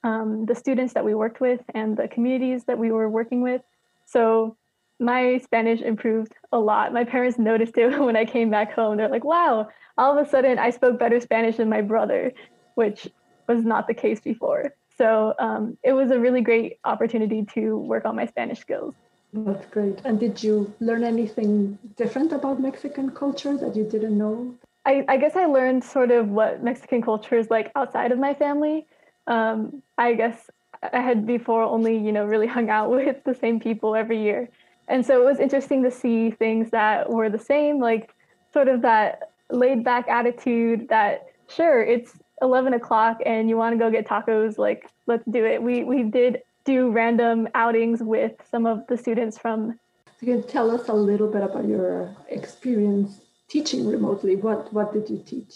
um, 0.03 0.45
the 0.45 0.55
students 0.55 0.93
that 0.93 1.03
we 1.03 1.15
worked 1.15 1.41
with 1.41 1.61
and 1.73 1.97
the 1.97 2.07
communities 2.07 2.65
that 2.65 2.77
we 2.77 2.91
were 2.91 3.09
working 3.09 3.41
with. 3.41 3.61
So, 4.05 4.55
my 4.99 5.37
Spanish 5.43 5.81
improved 5.81 6.33
a 6.51 6.57
lot. 6.57 6.91
My 6.91 7.03
parents 7.03 7.37
noticed 7.37 7.77
it 7.77 7.99
when 8.07 8.15
I 8.15 8.25
came 8.25 8.49
back 8.49 8.73
home. 8.73 8.97
They're 8.97 9.09
like, 9.09 9.23
wow, 9.23 9.69
all 9.95 10.17
of 10.17 10.25
a 10.25 10.27
sudden 10.27 10.57
I 10.57 10.71
spoke 10.71 10.97
better 10.97 11.19
Spanish 11.19 11.57
than 11.57 11.69
my 11.69 11.81
brother 11.81 12.31
which 12.77 13.07
was 13.47 13.65
not 13.65 13.87
the 13.87 13.93
case 13.93 14.19
before. 14.19 14.71
So 14.97 15.33
um, 15.39 15.77
it 15.83 15.93
was 15.93 16.11
a 16.11 16.19
really 16.19 16.41
great 16.41 16.77
opportunity 16.85 17.43
to 17.55 17.77
work 17.77 18.05
on 18.05 18.15
my 18.15 18.27
Spanish 18.27 18.59
skills. 18.59 18.93
That's 19.33 19.65
great. 19.67 19.99
And 20.05 20.19
did 20.19 20.41
you 20.43 20.71
learn 20.79 21.03
anything 21.03 21.79
different 21.95 22.31
about 22.33 22.61
Mexican 22.61 23.09
culture 23.11 23.57
that 23.57 23.75
you 23.75 23.83
didn't 23.83 24.17
know? 24.17 24.53
I, 24.87 25.03
I 25.09 25.17
guess 25.17 25.35
I 25.35 25.45
learned 25.47 25.83
sort 25.83 26.11
of 26.11 26.29
what 26.29 26.63
Mexican 26.63 27.01
culture 27.01 27.37
is 27.37 27.49
like 27.49 27.73
outside 27.75 28.13
of 28.13 28.19
my 28.19 28.33
family. 28.33 28.87
Um, 29.27 29.83
I 29.97 30.13
guess 30.13 30.49
I 30.81 31.01
had 31.01 31.27
before 31.27 31.61
only, 31.61 31.97
you 31.97 32.13
know, 32.13 32.25
really 32.25 32.47
hung 32.47 32.69
out 32.69 32.89
with 32.99 33.21
the 33.25 33.35
same 33.35 33.59
people 33.59 33.95
every 33.95 34.23
year. 34.23 34.49
And 34.87 35.05
so 35.05 35.21
it 35.21 35.25
was 35.25 35.39
interesting 35.39 35.83
to 35.83 35.91
see 35.91 36.31
things 36.31 36.71
that 36.71 37.09
were 37.09 37.29
the 37.29 37.37
same, 37.37 37.81
like 37.81 38.13
sort 38.53 38.69
of 38.69 38.81
that 38.83 39.31
laid 39.51 39.83
back 39.83 40.07
attitude 40.07 40.87
that 40.87 41.27
sure, 41.49 41.83
it's 41.83 42.13
11 42.41 42.73
o'clock 42.73 43.19
and 43.25 43.49
you 43.49 43.57
want 43.57 43.73
to 43.73 43.77
go 43.77 43.91
get 43.91 44.07
tacos, 44.07 44.57
like 44.57 44.89
let's 45.05 45.25
do 45.29 45.45
it. 45.45 45.61
We 45.61 45.83
we 45.83 46.03
did 46.03 46.43
do 46.63 46.91
random 46.91 47.49
outings 47.55 48.01
with 48.01 48.33
some 48.49 48.65
of 48.65 48.87
the 48.87 48.97
students 48.97 49.37
from. 49.37 49.77
You 50.21 50.33
can 50.33 50.47
tell 50.47 50.71
us 50.71 50.87
a 50.87 50.93
little 50.93 51.29
bit 51.29 51.43
about 51.43 51.67
your 51.67 52.15
experience 52.29 53.26
teaching 53.47 53.87
remotely. 53.87 54.35
What 54.35 54.71
what 54.73 54.93
did 54.93 55.09
you 55.09 55.23
teach? 55.25 55.55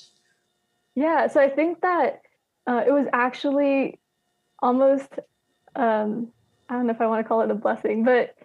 Yeah, 0.95 1.27
so 1.27 1.39
I 1.39 1.49
think 1.49 1.81
that 1.81 2.21
uh, 2.67 2.83
it 2.85 2.91
was 2.91 3.07
actually 3.13 3.99
almost 4.59 5.19
um, 5.75 6.27
I 6.69 6.75
don't 6.75 6.87
know 6.87 6.93
if 6.93 7.01
I 7.01 7.07
want 7.07 7.23
to 7.23 7.27
call 7.27 7.41
it 7.41 7.51
a 7.51 7.55
blessing, 7.55 8.03
but 8.03 8.35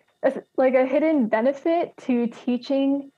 like 0.56 0.74
a 0.74 0.86
hidden 0.86 1.28
benefit 1.28 1.96
to 1.98 2.26
teaching 2.26 3.12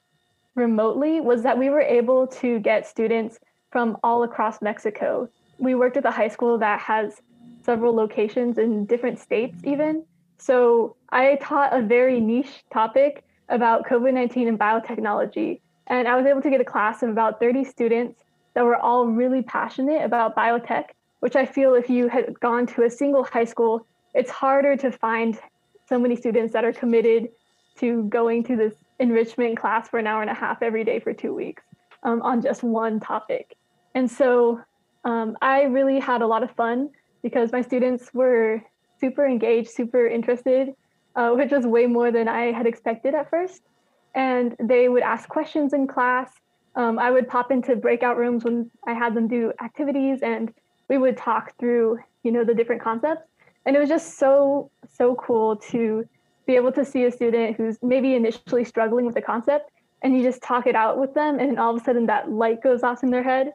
remotely 0.55 1.21
was 1.21 1.43
that 1.43 1.57
we 1.57 1.71
were 1.71 1.81
able 1.81 2.27
to 2.27 2.59
get 2.59 2.87
students 2.87 3.39
from 3.71 3.97
all 4.03 4.23
across 4.25 4.61
Mexico. 4.61 5.29
We 5.59 5.75
worked 5.75 5.97
at 5.97 6.05
a 6.05 6.11
high 6.11 6.29
school 6.29 6.59
that 6.59 6.81
has 6.81 7.23
several 7.63 7.95
locations 7.95 8.59
in 8.59 8.87
different 8.87 9.19
states, 9.19 9.59
even. 9.65 10.05
So 10.39 10.97
I 11.11 11.37
taught 11.41 11.77
a 11.77 11.83
very 11.83 12.21
niche 12.21 12.65
topic 12.73 13.25
about 13.49 13.87
COVID 13.87 14.13
19 14.13 14.49
and 14.49 14.59
biotechnology. 14.59 15.61
And 15.89 16.07
I 16.07 16.17
was 16.17 16.27
able 16.27 16.43
to 16.43 16.51
get 16.51 16.61
a 16.61 16.65
class 16.65 17.03
of 17.03 17.09
about 17.09 17.41
30 17.41 17.65
students 17.65 18.23
that 18.55 18.65
were 18.65 18.77
all 18.77 19.07
really 19.07 19.43
passionate 19.43 20.05
about 20.05 20.37
biotech, 20.37 20.87
which 21.21 21.35
I 21.35 21.45
feel 21.45 21.75
if 21.75 21.91
you 21.91 22.09
had 22.09 22.39
gone 22.41 22.67
to 22.69 22.85
a 22.85 22.91
single 22.91 23.25
high 23.25 23.45
school, 23.45 23.87
it's 24.15 24.31
harder 24.31 24.77
to 24.77 24.93
find 24.93 25.39
so 25.89 25.99
many 25.99 26.17
students 26.17 26.53
that 26.53 26.65
are 26.65 26.73
committed 26.73 27.29
to 27.79 28.05
going 28.05 28.45
to 28.45 28.57
this 28.57 28.75
enrichment 28.99 29.57
class 29.57 29.89
for 29.89 29.99
an 29.99 30.07
hour 30.07 30.21
and 30.21 30.31
a 30.31 30.35
half 30.35 30.63
every 30.63 30.85
day 30.85 31.01
for 31.01 31.13
two 31.13 31.35
weeks 31.35 31.63
um, 32.03 32.21
on 32.23 32.43
just 32.43 32.63
one 32.63 33.01
topic. 33.01 33.57
And 33.95 34.11
so 34.11 34.61
um, 35.05 35.37
I 35.41 35.63
really 35.63 35.99
had 35.99 36.23
a 36.23 36.27
lot 36.27 36.43
of 36.43 36.51
fun 36.53 36.91
because 37.23 37.53
my 37.53 37.63
students 37.63 38.13
were 38.13 38.63
super 39.01 39.27
engaged, 39.27 39.71
super 39.71 40.07
interested, 40.07 40.75
uh, 41.17 41.31
which 41.31 41.51
was 41.51 41.67
way 41.67 41.87
more 41.87 42.11
than 42.11 42.29
I 42.29 42.53
had 42.53 42.67
expected 42.67 43.15
at 43.15 43.31
first. 43.31 43.63
And 44.19 44.57
they 44.59 44.89
would 44.89 45.05
ask 45.05 45.29
questions 45.29 45.73
in 45.73 45.87
class. 45.87 46.29
Um, 46.75 46.99
I 46.99 47.09
would 47.13 47.29
pop 47.29 47.53
into 47.53 47.77
breakout 47.77 48.17
rooms 48.17 48.43
when 48.43 48.69
I 48.85 48.93
had 48.93 49.15
them 49.15 49.29
do 49.29 49.53
activities, 49.63 50.19
and 50.23 50.53
we 50.89 50.99
would 50.99 51.17
talk 51.17 51.57
through, 51.59 52.01
you 52.25 52.33
know, 52.33 52.45
the 52.45 52.53
different 52.53 52.83
concepts. 52.83 53.27
And 53.65 53.77
it 53.77 53.79
was 53.79 53.89
just 53.89 54.19
so 54.19 54.71
so 55.01 55.15
cool 55.15 55.55
to 55.73 55.81
be 56.47 56.57
able 56.57 56.73
to 56.73 56.85
see 56.85 57.05
a 57.05 57.13
student 57.13 57.57
who's 57.57 57.77
maybe 57.81 58.15
initially 58.15 58.65
struggling 58.65 59.07
with 59.07 59.15
the 59.15 59.23
concept, 59.23 59.71
and 60.03 60.17
you 60.17 60.23
just 60.31 60.43
talk 60.43 60.67
it 60.67 60.75
out 60.75 60.99
with 60.99 61.15
them, 61.15 61.39
and 61.39 61.59
all 61.61 61.71
of 61.75 61.81
a 61.81 61.85
sudden 61.85 62.07
that 62.07 62.31
light 62.31 62.61
goes 62.61 62.83
off 62.83 63.05
in 63.05 63.11
their 63.11 63.23
head 63.23 63.53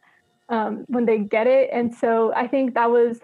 um, 0.47 0.86
when 0.88 1.06
they 1.06 1.19
get 1.19 1.45
it. 1.45 1.69
And 1.73 1.93
so 1.93 2.34
I 2.43 2.47
think 2.47 2.73
that 2.76 2.89
was 2.89 3.19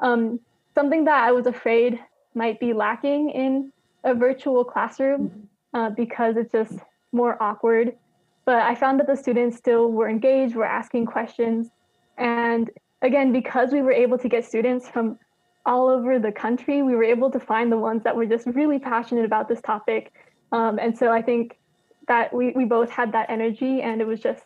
um, 0.00 0.40
something 0.74 1.04
that 1.04 1.22
I 1.28 1.32
was 1.32 1.46
afraid 1.46 2.00
might 2.34 2.58
be 2.58 2.72
lacking 2.72 3.30
in 3.30 3.72
a 4.02 4.14
virtual 4.14 4.64
classroom. 4.64 5.48
Uh, 5.74 5.90
because 5.90 6.36
it's 6.36 6.52
just 6.52 6.78
more 7.12 7.40
awkward. 7.42 7.96
But 8.44 8.62
I 8.62 8.74
found 8.74 9.00
that 9.00 9.06
the 9.06 9.16
students 9.16 9.56
still 9.56 9.90
were 9.90 10.08
engaged, 10.08 10.54
were 10.54 10.64
asking 10.64 11.06
questions. 11.06 11.68
And 12.16 12.70
again, 13.02 13.32
because 13.32 13.72
we 13.72 13.82
were 13.82 13.92
able 13.92 14.18
to 14.18 14.28
get 14.28 14.44
students 14.44 14.88
from 14.88 15.18
all 15.66 15.88
over 15.88 16.18
the 16.18 16.32
country, 16.32 16.82
we 16.82 16.94
were 16.94 17.04
able 17.04 17.30
to 17.30 17.40
find 17.40 17.72
the 17.72 17.78
ones 17.78 18.02
that 18.04 18.14
were 18.14 18.26
just 18.26 18.46
really 18.46 18.78
passionate 18.78 19.24
about 19.24 19.48
this 19.48 19.60
topic. 19.62 20.12
Um, 20.52 20.78
and 20.78 20.96
so 20.96 21.10
I 21.10 21.22
think 21.22 21.58
that 22.06 22.32
we, 22.32 22.50
we 22.50 22.64
both 22.66 22.90
had 22.90 23.12
that 23.12 23.30
energy 23.30 23.80
and 23.80 24.00
it 24.00 24.06
was 24.06 24.20
just 24.20 24.44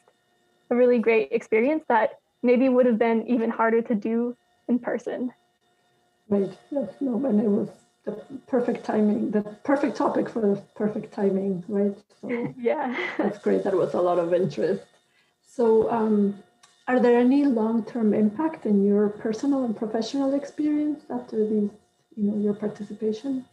a 0.71 0.77
really 0.77 0.99
great 0.99 1.29
experience 1.33 1.85
that 1.89 2.21
maybe 2.43 2.69
would 2.69 2.87
have 2.87 2.99
been 2.99 3.27
even 3.27 3.51
harder 3.51 3.83
to 3.83 3.95
do 3.95 4.37
in 4.69 4.79
person. 4.79 5.33
Right. 6.29 6.57
Yes. 6.71 6.91
No, 7.01 7.25
and 7.27 7.41
it 7.41 7.49
was 7.49 7.71
the 8.09 8.39
perfect 8.47 8.85
timing, 8.85 9.31
the 9.31 9.43
perfect 9.65 9.97
topic 9.97 10.29
for 10.29 10.41
the 10.41 10.63
perfect 10.75 11.13
timing, 11.13 11.65
right? 11.69 11.97
So 12.21 12.55
yeah. 12.59 12.97
that's 13.19 13.39
great. 13.39 13.65
That 13.65 13.75
was 13.75 13.95
a 13.95 14.01
lot 14.01 14.19
of 14.19 14.33
interest. 14.33 14.85
So, 15.47 15.91
um, 15.91 16.43
are 16.87 17.01
there 17.01 17.19
any 17.19 17.45
long-term 17.45 18.15
impact 18.15 18.65
in 18.65 18.87
your 18.87 19.11
personal 19.11 19.65
and 19.65 19.77
professional 19.77 20.33
experience 20.35 21.05
after 21.11 21.37
these, 21.47 21.71
you 22.17 22.25
know, 22.25 22.39
your 22.39 22.55
participation? 22.55 23.45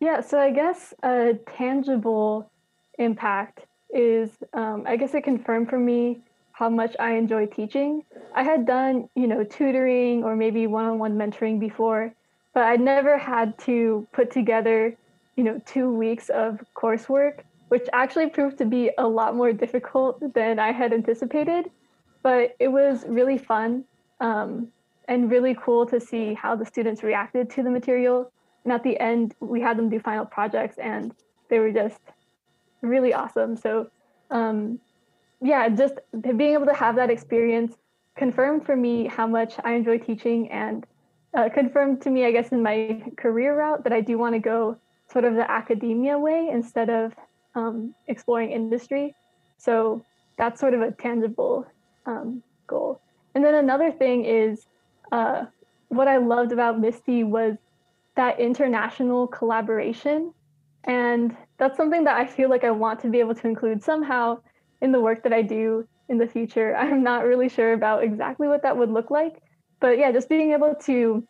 Yeah. 0.00 0.22
So 0.22 0.38
I 0.40 0.50
guess 0.50 0.94
a 1.02 1.34
tangible 1.58 2.50
impact 2.98 3.66
is, 3.92 4.30
um, 4.54 4.84
I 4.86 4.96
guess 4.96 5.12
it 5.12 5.24
confirmed 5.24 5.68
for 5.68 5.78
me 5.78 6.20
how 6.52 6.70
much 6.70 6.96
I 6.98 7.12
enjoy 7.12 7.46
teaching. 7.46 8.04
I 8.34 8.42
had 8.42 8.66
done, 8.66 9.08
you 9.14 9.26
know, 9.26 9.44
tutoring 9.44 10.24
or 10.24 10.36
maybe 10.36 10.66
one-on-one 10.66 11.16
mentoring 11.16 11.58
before, 11.60 12.14
but 12.54 12.64
I'd 12.64 12.80
never 12.80 13.16
had 13.18 13.58
to 13.60 14.06
put 14.12 14.30
together, 14.30 14.96
you 15.36 15.44
know, 15.44 15.60
two 15.66 15.92
weeks 15.92 16.28
of 16.30 16.60
coursework, 16.74 17.40
which 17.68 17.88
actually 17.92 18.28
proved 18.28 18.58
to 18.58 18.64
be 18.64 18.90
a 18.98 19.06
lot 19.06 19.36
more 19.36 19.52
difficult 19.52 20.34
than 20.34 20.58
I 20.58 20.72
had 20.72 20.92
anticipated. 20.92 21.70
But 22.22 22.56
it 22.58 22.68
was 22.68 23.04
really 23.06 23.38
fun 23.38 23.84
um, 24.20 24.68
and 25.08 25.30
really 25.30 25.56
cool 25.58 25.86
to 25.86 26.00
see 26.00 26.34
how 26.34 26.56
the 26.56 26.66
students 26.66 27.02
reacted 27.02 27.48
to 27.50 27.62
the 27.62 27.70
material. 27.70 28.30
And 28.64 28.72
at 28.72 28.82
the 28.82 28.98
end, 29.00 29.34
we 29.40 29.60
had 29.60 29.78
them 29.78 29.88
do 29.88 29.98
final 30.00 30.26
projects, 30.26 30.76
and 30.78 31.14
they 31.48 31.58
were 31.58 31.72
just 31.72 32.00
really 32.82 33.14
awesome. 33.14 33.56
So 33.56 33.90
um, 34.30 34.80
yeah, 35.40 35.68
just 35.68 35.94
being 36.20 36.54
able 36.54 36.66
to 36.66 36.74
have 36.74 36.96
that 36.96 37.10
experience 37.10 37.74
confirmed 38.16 38.66
for 38.66 38.76
me 38.76 39.06
how 39.06 39.26
much 39.26 39.54
I 39.64 39.72
enjoy 39.72 39.98
teaching 39.98 40.50
and 40.50 40.86
uh, 41.34 41.48
confirmed 41.48 42.02
to 42.02 42.10
me, 42.10 42.24
I 42.24 42.32
guess, 42.32 42.48
in 42.50 42.62
my 42.62 43.02
career 43.16 43.56
route 43.58 43.84
that 43.84 43.92
I 43.92 44.00
do 44.00 44.18
want 44.18 44.34
to 44.34 44.40
go 44.40 44.76
sort 45.10 45.24
of 45.24 45.34
the 45.34 45.50
academia 45.50 46.18
way 46.18 46.48
instead 46.52 46.90
of 46.90 47.14
um, 47.54 47.94
exploring 48.08 48.50
industry. 48.50 49.14
So 49.58 50.04
that's 50.38 50.60
sort 50.60 50.74
of 50.74 50.80
a 50.80 50.90
tangible 50.90 51.66
um, 52.06 52.42
goal. 52.66 53.00
And 53.34 53.44
then 53.44 53.54
another 53.54 53.90
thing 53.92 54.24
is 54.24 54.66
uh, 55.12 55.44
what 55.88 56.08
I 56.08 56.16
loved 56.16 56.52
about 56.52 56.80
MISTI 56.80 57.24
was 57.24 57.56
that 58.16 58.40
international 58.40 59.26
collaboration. 59.26 60.32
And 60.84 61.36
that's 61.58 61.76
something 61.76 62.04
that 62.04 62.16
I 62.16 62.26
feel 62.26 62.48
like 62.48 62.64
I 62.64 62.70
want 62.70 63.00
to 63.00 63.08
be 63.08 63.20
able 63.20 63.34
to 63.34 63.46
include 63.46 63.82
somehow 63.82 64.40
in 64.80 64.92
the 64.92 65.00
work 65.00 65.22
that 65.24 65.32
I 65.32 65.42
do 65.42 65.86
in 66.08 66.18
the 66.18 66.26
future. 66.26 66.74
I'm 66.78 67.02
not 67.02 67.24
really 67.24 67.48
sure 67.48 67.72
about 67.72 68.02
exactly 68.02 68.48
what 68.48 68.62
that 68.62 68.76
would 68.76 68.90
look 68.90 69.10
like. 69.10 69.42
But 69.80 69.98
yeah, 69.98 70.12
just 70.12 70.28
being 70.28 70.52
able 70.52 70.74
to 70.74 71.26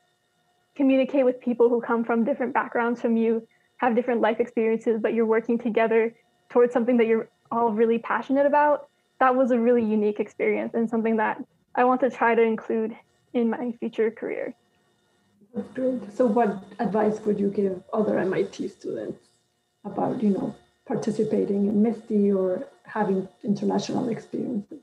communicate 0.75 1.25
with 1.25 1.41
people 1.41 1.69
who 1.69 1.81
come 1.81 2.05
from 2.05 2.25
different 2.25 2.53
backgrounds 2.53 3.01
from 3.01 3.17
you, 3.17 3.47
have 3.79 3.95
different 3.95 4.21
life 4.21 4.41
experiences, 4.41 5.01
but 5.01 5.15
you're 5.15 5.27
working 5.27 5.59
together 5.59 6.15
towards 6.51 6.73
something 6.73 6.97
that 6.99 7.07
you're 7.07 7.29
all 7.51 7.73
really 7.73 7.99
passionate 7.99 8.47
about. 8.47 8.89
That 9.21 9.35
was 9.35 9.51
a 9.51 9.59
really 9.59 9.85
unique 9.85 10.21
experience 10.21 10.75
and 10.75 10.89
something 10.89 11.17
that 11.17 11.43
I 11.75 11.85
want 11.85 12.01
to 12.01 12.11
try 12.11 12.35
to 12.35 12.43
include 12.43 12.97
in 13.33 13.51
my 13.51 13.73
future 13.79 14.11
career. 14.11 14.55
That's 15.55 15.69
great. 15.73 16.01
So, 16.15 16.27
what 16.27 16.63
advice 16.79 17.21
would 17.21 17.39
you 17.39 17.49
give 17.49 17.83
other 17.93 18.19
MIT 18.19 18.69
students 18.69 19.19
about, 19.85 20.23
you 20.23 20.31
know, 20.31 20.55
participating 20.87 21.67
in 21.67 21.83
MISTI 21.83 22.33
or 22.33 22.67
having 22.85 23.29
international 23.45 24.09
experiences? 24.09 24.81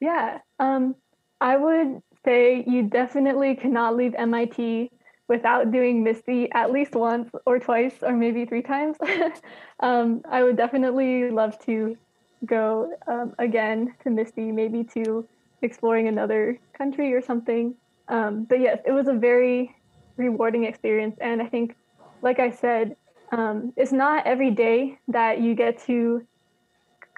Yeah, 0.00 0.38
um, 0.58 0.94
I 1.40 1.56
would 1.56 2.02
say 2.24 2.64
you 2.66 2.82
definitely 2.82 3.54
cannot 3.54 3.96
leave 3.96 4.14
MIT 4.16 4.90
without 5.28 5.70
doing 5.70 6.02
MISTI 6.02 6.50
at 6.52 6.70
least 6.70 6.94
once 6.94 7.30
or 7.46 7.58
twice 7.58 7.94
or 8.02 8.12
maybe 8.12 8.44
three 8.44 8.62
times. 8.62 8.96
um, 9.80 10.20
I 10.30 10.42
would 10.42 10.56
definitely 10.56 11.30
love 11.30 11.58
to 11.66 11.96
go 12.44 12.92
um, 13.06 13.34
again 13.38 13.94
to 14.02 14.10
MISTI, 14.10 14.52
maybe 14.52 14.84
to 14.94 15.26
exploring 15.62 16.08
another 16.08 16.58
country 16.76 17.14
or 17.14 17.22
something. 17.22 17.74
Um, 18.08 18.44
but 18.48 18.60
yes, 18.60 18.78
it 18.84 18.92
was 18.92 19.08
a 19.08 19.14
very 19.14 19.74
rewarding 20.16 20.64
experience. 20.64 21.16
And 21.20 21.40
I 21.40 21.46
think, 21.46 21.74
like 22.20 22.38
I 22.38 22.50
said, 22.50 22.96
um, 23.30 23.72
it's 23.76 23.92
not 23.92 24.26
every 24.26 24.50
day 24.50 24.98
that 25.08 25.40
you 25.40 25.54
get 25.54 25.82
to 25.86 26.26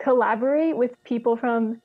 collaborate 0.00 0.76
with 0.76 0.92
people 1.04 1.36
from 1.36 1.80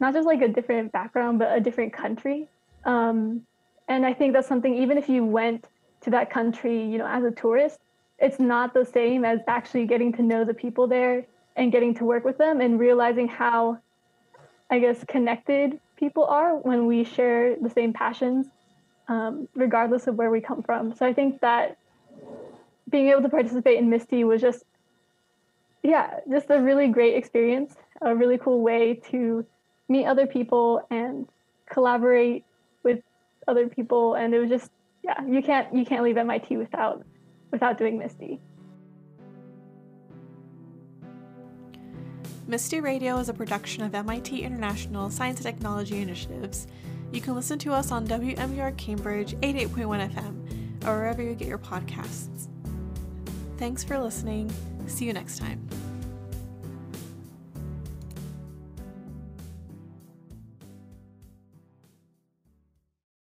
not 0.00 0.14
just 0.14 0.26
like 0.26 0.42
a 0.42 0.48
different 0.48 0.92
background, 0.92 1.38
but 1.38 1.56
a 1.56 1.60
different 1.60 1.92
country. 1.92 2.48
Um, 2.84 3.42
and 3.88 4.04
I 4.06 4.12
think 4.14 4.32
that's 4.32 4.48
something, 4.48 4.74
even 4.74 4.98
if 4.98 5.08
you 5.08 5.24
went 5.24 5.66
to 6.02 6.10
that 6.10 6.30
country, 6.30 6.84
you 6.84 6.98
know, 6.98 7.06
as 7.06 7.24
a 7.24 7.30
tourist, 7.30 7.78
it's 8.18 8.38
not 8.38 8.74
the 8.74 8.84
same 8.84 9.24
as 9.24 9.40
actually 9.46 9.86
getting 9.86 10.12
to 10.14 10.22
know 10.22 10.44
the 10.44 10.54
people 10.54 10.86
there 10.86 11.26
and 11.56 11.72
getting 11.72 11.94
to 11.94 12.04
work 12.04 12.24
with 12.24 12.38
them 12.38 12.60
and 12.60 12.78
realizing 12.78 13.28
how, 13.28 13.78
I 14.70 14.78
guess, 14.78 15.04
connected 15.04 15.80
people 15.96 16.24
are 16.24 16.56
when 16.56 16.86
we 16.86 17.04
share 17.04 17.56
the 17.56 17.70
same 17.70 17.92
passions, 17.92 18.46
um, 19.08 19.48
regardless 19.54 20.06
of 20.06 20.16
where 20.16 20.30
we 20.30 20.40
come 20.40 20.62
from. 20.62 20.94
So 20.94 21.06
I 21.06 21.12
think 21.12 21.40
that 21.40 21.76
being 22.90 23.08
able 23.08 23.22
to 23.22 23.28
participate 23.28 23.78
in 23.78 23.88
MISTI 23.88 24.24
was 24.24 24.40
just 24.40 24.64
yeah, 25.84 26.20
just 26.30 26.46
a 26.48 26.60
really 26.60 26.88
great 26.88 27.14
experience, 27.14 27.76
a 28.00 28.16
really 28.16 28.38
cool 28.38 28.62
way 28.62 28.94
to 29.10 29.44
meet 29.88 30.06
other 30.06 30.26
people 30.26 30.84
and 30.90 31.28
collaborate 31.70 32.42
other 33.48 33.68
people. 33.68 34.14
And 34.14 34.34
it 34.34 34.38
was 34.38 34.48
just, 34.48 34.70
yeah, 35.02 35.24
you 35.26 35.42
can't 35.42 35.74
you 35.74 35.84
can't 35.84 36.02
leave 36.02 36.16
MIT 36.16 36.56
without 36.56 37.04
without 37.50 37.78
doing 37.78 37.98
MISTI. 37.98 38.40
MISTI 42.46 42.80
Radio 42.80 43.16
is 43.18 43.30
a 43.30 43.34
production 43.34 43.82
of 43.84 43.94
MIT 43.94 44.42
International 44.42 45.08
Science 45.08 45.38
and 45.38 45.46
Technology 45.46 46.02
Initiatives. 46.02 46.66
You 47.10 47.20
can 47.20 47.34
listen 47.34 47.58
to 47.60 47.72
us 47.72 47.90
on 47.90 48.06
WMBR 48.06 48.76
Cambridge 48.76 49.34
88.1 49.36 50.12
FM 50.12 50.86
or 50.86 50.98
wherever 50.98 51.22
you 51.22 51.34
get 51.34 51.48
your 51.48 51.58
podcasts. 51.58 52.48
Thanks 53.56 53.82
for 53.82 53.98
listening. 53.98 54.52
See 54.86 55.06
you 55.06 55.12
next 55.12 55.38
time. 55.38 55.66